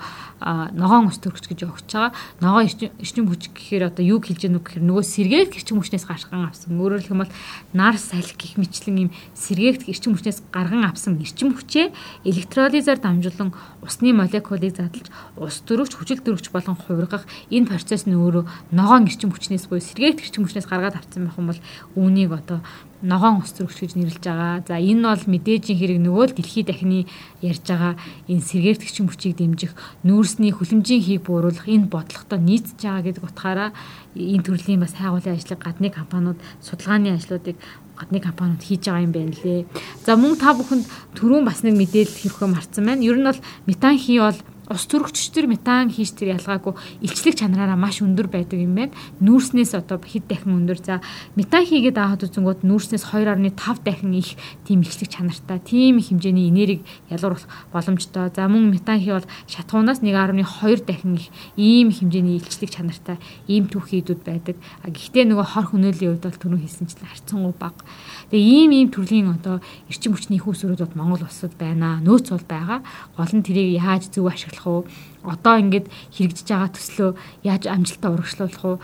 ногоон 0.72 1.08
ус 1.08 1.18
төрөгч 1.20 1.44
гэж 1.50 1.60
өгч 1.68 1.90
байгаа. 1.92 2.12
Ногоон 2.40 2.68
эрчим 2.68 3.26
хүч 3.28 3.52
гэхээр 3.52 3.92
одоо 3.92 4.04
юу 4.04 4.20
хэлж 4.20 4.48
яах 4.48 4.60
вэ 4.60 4.80
гэхээр 4.80 4.84
нөгөө 4.84 5.04
сэргээх 5.04 5.56
эрчим 5.56 5.80
хүчнээс 5.80 6.04
гарган 6.08 6.48
авсан. 6.48 6.76
Өөрөөр 6.76 7.04
хэлбэл 7.04 7.32
нар 7.72 7.96
салхи 7.96 8.36
гих 8.36 8.54
мэтлэн 8.60 9.08
юм 9.08 9.10
сэргээх 9.36 9.88
эрчим 9.88 10.16
хүчнээс 10.16 10.40
гарган 10.52 10.84
авсан 10.84 11.20
эрчим 11.20 11.56
хүчээ 11.56 11.92
электролизээр 12.24 13.00
дамжуулан 13.00 13.50
усны 13.84 14.12
молекулыг 14.12 14.76
задлж 14.76 15.08
ус 15.36 15.60
төрөгч 15.64 15.92
хүчил 15.96 16.20
төрөгч 16.24 16.48
болон 16.52 16.76
хувиргах 16.76 17.24
энэ 17.52 17.68
процесс 17.68 18.08
нь 18.08 18.16
өөрөө 18.16 18.44
ногоон 18.72 19.08
эрчим 19.08 19.32
хүчнээс 19.32 19.68
буюу 19.68 19.84
сэргээх 19.84 20.24
эрчим 20.24 20.44
хүчнээс 20.44 20.68
гаргаад 20.68 21.00
авсан 21.00 21.28
байх 21.28 21.38
юм 21.40 21.48
бол 21.52 21.60
үүнийг 21.96 22.32
одоо 22.32 22.60
ногоон 23.04 23.44
ус 23.44 23.52
зөрөгч 23.52 23.78
гэж 23.84 23.92
нэрлэж 24.00 24.24
байгаа. 24.24 24.64
За 24.64 24.80
энэ 24.80 25.04
бол 25.04 25.24
мэдээжийн 25.28 25.78
хэрэг 25.78 26.00
нөгөө 26.00 26.24
л 26.32 26.36
дэлхийд 26.40 26.66
дахины 26.72 27.04
ярьж 27.44 27.64
байгаа 27.68 27.94
энэ 28.32 28.46
сэргээртгчин 28.48 29.06
хүчийг 29.12 29.36
дэмжих, 29.36 29.72
нүүрсний 30.08 30.52
хүлэмжийн 30.56 31.04
хийг 31.04 31.22
бууруулах 31.28 31.68
энэ 31.68 31.92
бодлоготой 31.92 32.40
нийцж 32.40 32.80
байгаа 32.80 33.04
гэдэг 33.04 33.24
утгаараа 33.28 33.70
энэ 34.16 34.44
төрлийн 34.48 34.80
бас 34.80 34.96
хайгуулын 34.96 35.36
ажлыг 35.36 35.60
гадны 35.60 35.88
компаниуд 35.92 36.38
судалгааны 36.64 37.20
ажлуудыг 37.20 37.56
гадны 38.00 38.18
компаниуд 38.24 38.62
хийж 38.64 38.88
байгаа 38.88 39.04
юм 39.04 39.12
байна 39.12 39.36
лээ. 39.36 39.68
За 40.00 40.16
мөн 40.16 40.40
та 40.40 40.56
бүхэнд 40.56 40.88
түрүүн 41.20 41.44
бас 41.44 41.60
нэг 41.62 41.76
мэдээлэл 41.76 42.20
хэрхөө 42.24 42.48
марцсан 42.48 42.84
байна. 42.88 43.04
Ер 43.04 43.20
нь 43.20 43.28
бол 43.28 43.40
метан 43.68 44.00
хий 44.00 44.18
бол 44.18 44.38
ус 44.70 44.86
төрөгчдөр 44.88 45.44
метан 45.44 45.92
хийж 45.92 46.16
тэр 46.16 46.40
ялгаагүй 46.40 46.72
илчлэг 47.04 47.36
чанараараа 47.36 47.76
маш 47.76 48.00
өндөр 48.00 48.32
байдаг 48.32 48.56
юм 48.56 48.72
байна. 48.72 48.96
Нүүрснээс 49.20 49.76
одоо 49.76 50.00
хэд 50.00 50.24
дахин 50.24 50.56
өндөр. 50.64 50.80
За 50.80 50.94
метан 51.36 51.68
хийгээд 51.68 52.00
аваад 52.00 52.24
үзэнгүүт 52.24 52.64
нүүрснээс 52.64 53.04
2.5 53.12 53.84
дахин 53.84 54.16
их 54.16 54.40
тийм 54.64 54.80
илчлэг 54.80 55.12
чанартай, 55.12 55.60
тийм 55.60 56.00
их 56.00 56.08
хэмжээний 56.08 56.48
энерги 56.48 56.84
ялгаруулах 57.12 57.44
боломжтой. 57.72 58.32
За 58.32 58.48
мөн 58.48 58.72
метан 58.72 59.00
хий 59.00 59.12
бол 59.12 59.28
шатгуунаас 59.44 60.00
1.2 60.00 60.40
дахин 60.88 61.20
их 61.20 61.28
ийм 61.60 61.92
хэмжээний 61.92 62.40
илчлэг 62.40 62.72
чанартай 62.72 63.20
ийм 63.44 63.68
түүх 63.68 63.92
хийдүүд 63.92 64.24
байдаг. 64.24 64.56
А 64.80 64.88
гэхдээ 64.88 65.28
нөгөө 65.28 65.44
хор 65.44 65.68
хөнөөлийн 65.76 66.16
үед 66.16 66.24
бол 66.24 66.40
түрүү 66.40 66.60
хэлсэнчлэн 66.64 67.10
харьцангуй 67.12 67.52
бага. 67.58 67.84
Тэгээ 68.32 68.48
ийм 68.48 68.70
ийм 68.72 68.88
төрлийн 68.88 69.28
одоо 69.28 69.60
эрчим 69.92 70.16
хүчний 70.16 70.40
их 70.40 70.48
усруудад 70.48 70.96
Монгол 70.96 71.26
улсад 71.26 71.52
байна. 71.58 72.00
Нөөц 72.00 72.32
бол 72.32 72.46
байгаа. 72.48 72.80
Гол 73.16 73.32
нь 73.34 73.44
тэрийг 73.44 73.76
яаж 73.82 74.08
зөв 74.08 74.26
ашиглах 74.30 74.53
вэ? 74.62 74.86
Одоо 75.26 75.54
ингээд 75.58 75.86
хэрэгжиж 76.14 76.46
байгаа 76.46 76.70
төслөө 76.70 77.10
яаж 77.42 77.62
амжилттай 77.66 78.10
урагшлуулах 78.14 78.62
вэ? 78.62 78.82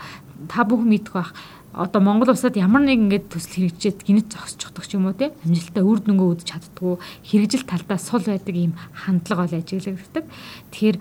Та 0.51 0.67
бүхэн 0.67 0.89
мэдэх 0.91 1.13
бах 1.15 1.31
одоо 1.73 2.01
Монгол 2.01 2.35
улсад 2.35 2.59
ямар 2.59 2.83
нэг 2.83 2.99
ингээд 2.99 3.31
төсөл 3.31 3.71
хэрэгжээд 3.71 4.03
гинэт 4.03 4.27
зогсчихдог 4.27 4.83
ч 4.83 4.99
юм 4.99 5.07
уу 5.07 5.15
те 5.15 5.31
амжилттай 5.47 5.83
үр 5.83 6.03
дүнгөө 6.03 6.43
үзэж 6.43 6.47
чаддгүй 6.51 6.99
хэрэгжил 7.23 7.63
талдаа 7.63 7.95
сул 7.95 8.23
байдаг 8.27 8.55
ийм 8.55 8.75
хандлага 8.91 9.47
бол 9.47 9.55
ажиглагддаг. 9.55 10.25
Тэгэхээр 10.75 10.97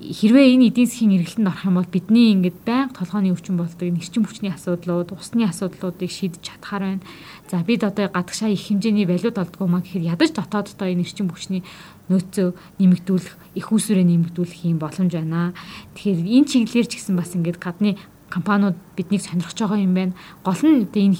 хэрвээ 0.00 0.46
энэ 0.58 0.68
эдийн 0.68 0.88
засгийн 0.90 1.16
эргэлтэнд 1.16 1.48
орох 1.48 1.64
юм 1.64 1.78
бол 1.80 1.88
бидний 1.88 2.34
ингээд 2.36 2.58
байнга 2.66 2.98
толгойн 2.98 3.32
өвчин 3.32 3.56
болдог 3.56 3.88
нэрчим 3.88 4.28
хүчний 4.28 4.52
асуудлууд, 4.52 5.14
усны 5.16 5.48
асуудлуудыг 5.48 6.10
шийдэж 6.10 6.42
чадхаар 6.42 7.00
байна. 7.00 7.06
За 7.48 7.62
бид 7.64 7.80
одоо 7.86 8.10
гадагшаа 8.12 8.52
их 8.52 8.66
хэмжээний 8.66 9.06
валют 9.08 9.38
олдгоо 9.38 9.70
маа 9.70 9.80
гэхээр 9.80 10.12
ядаж 10.12 10.36
дотооддоо 10.36 10.90
энэ 10.90 11.00
нэрчим 11.00 11.32
хүчний 11.32 11.64
нөөцөө 12.10 12.48
нэмэгдүүлэх, 12.78 13.34
их 13.58 13.66
усүрээ 13.72 14.06
нэмэгдүүлэх 14.06 14.60
юм 14.66 14.78
боломж 14.78 15.12
байна. 15.12 15.54
Тэгэхээр 15.98 16.20
энэ 16.22 16.48
чиглэлээр 16.50 16.86
ч 16.86 16.92
гэсэн 17.02 17.14
бас 17.18 17.34
ингээд 17.34 17.58
гадны 17.58 17.98
компаниуд 18.30 18.74
биднийг 18.96 19.22
сонирхож 19.22 19.58
байгаа 19.58 19.78
юм 19.78 19.94
байна. 19.94 20.12
Гол 20.42 20.62
нь 20.62 20.86
энэ 20.86 21.18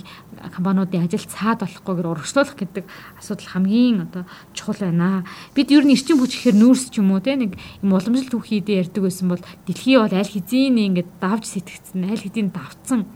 компаниудын 0.55 1.07
ажил 1.07 1.27
цаад 1.27 1.63
болохгүйгээр 1.63 2.11
урагшлуулах 2.11 2.59
гэдэг 2.59 2.85
асуудал 3.19 3.51
хамгийн 3.51 4.07
одоо 4.07 4.25
чухал 4.55 4.83
байна. 4.83 5.27
Бид 5.55 5.71
ер 5.71 5.87
нь 5.87 5.95
эрчим 5.95 6.19
хүч 6.19 6.39
гэхээр 6.39 6.59
нүүрс 6.59 6.91
ч 6.91 6.99
юм 6.99 7.15
уу 7.15 7.23
те 7.23 7.39
нэг 7.39 7.55
юм 7.83 7.95
уламжлалт 7.95 8.31
түүхийдээ 8.31 8.91
ярьдаг 8.91 9.03
байсан 9.07 9.27
бол 9.31 9.43
дэлхий 9.67 9.99
бол 9.99 10.11
аль 10.11 10.33
хэзээ 10.35 10.71
ингээд 10.71 11.11
давж 11.23 11.45
сэтгцэн, 11.47 12.11
аль 12.11 12.23
хэдийн 12.23 12.51
давцсан 12.51 13.07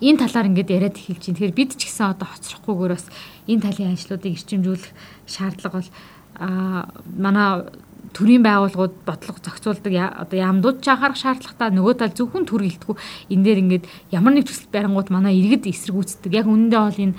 энэ 0.00 0.18
талаар 0.22 0.46
ингээд 0.52 0.70
яриад 0.70 0.96
эхэлж 0.96 1.24
байна. 1.24 1.36
Тэгэхээр 1.38 1.58
бид 1.58 1.70
ч 1.74 1.90
гэсэн 1.90 2.14
одоо 2.14 2.28
хоцрохгүйгээр 2.30 2.94
бас 2.94 3.06
энэ 3.50 3.62
талын 3.66 3.92
ажлуудыг 3.96 4.32
эрчимжүүлэх 4.38 4.92
шаардлага 5.26 5.82
бол 5.82 5.90
а 6.38 6.88
манай 7.18 7.66
төрийн 8.14 8.42
байгууллагууд 8.42 8.94
бодлого 9.04 9.38
зохицуулдаг 9.42 9.92
одоо 10.22 10.38
яамдууд 10.38 10.80
ч 10.80 10.88
анхаарах 10.88 11.18
шаардлагатай 11.18 11.68
нөгөө 11.74 11.94
тал 11.98 12.14
зөвхөн 12.14 12.48
төр 12.48 12.62
гэлтгүү 12.66 12.94
энэ 13.30 13.44
дээр 13.44 13.62
ингээд 13.62 13.84
ямар 14.10 14.32
нэг 14.34 14.48
төсөл 14.48 14.72
барингууд 14.72 15.08
манай 15.12 15.36
иргэд 15.38 15.68
эсэргүүцдэг 15.68 16.32
яг 16.32 16.46
үнэндээ 16.48 16.82
бол 16.82 17.04
энэ 17.04 17.18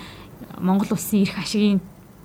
Монгол 0.59 0.91
улсын 0.95 1.23
эрх 1.23 1.37
ашигын 1.39 1.79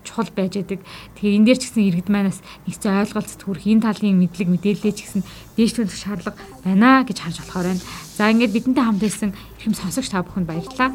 чухал 0.04 0.28
байж 0.36 0.54
байдаг. 0.60 0.80
Тэгэхээр 1.16 1.36
энэ 1.40 1.46
дээр 1.48 1.58
ч 1.58 1.62
гэсэн 1.66 1.86
иргэд 1.88 2.08
манаас 2.12 2.38
нэгцэн 2.68 3.00
ойлголцод 3.02 3.42
хүрэх 3.42 3.64
энэ 3.66 3.84
талын 3.88 4.20
мэдлэг 4.20 4.48
мэдээлэлээ 4.52 4.94
ч 4.94 5.00
гэсэн 5.08 5.22
дээшлүүлэх 5.56 5.96
шаардлага 5.96 6.38
байна 6.62 7.02
гэж 7.08 7.18
харж 7.24 7.36
болохоор 7.40 7.66
байна. 7.72 7.82
За 8.14 8.28
ингээд 8.30 8.54
бидэнтэй 8.54 8.84
хамт 8.84 9.00
байсан 9.00 9.30
эрхэм 9.32 9.74
сонсогч 9.74 10.08
та 10.12 10.22
бүхэнд 10.22 10.48
баярлалаа. 10.48 10.92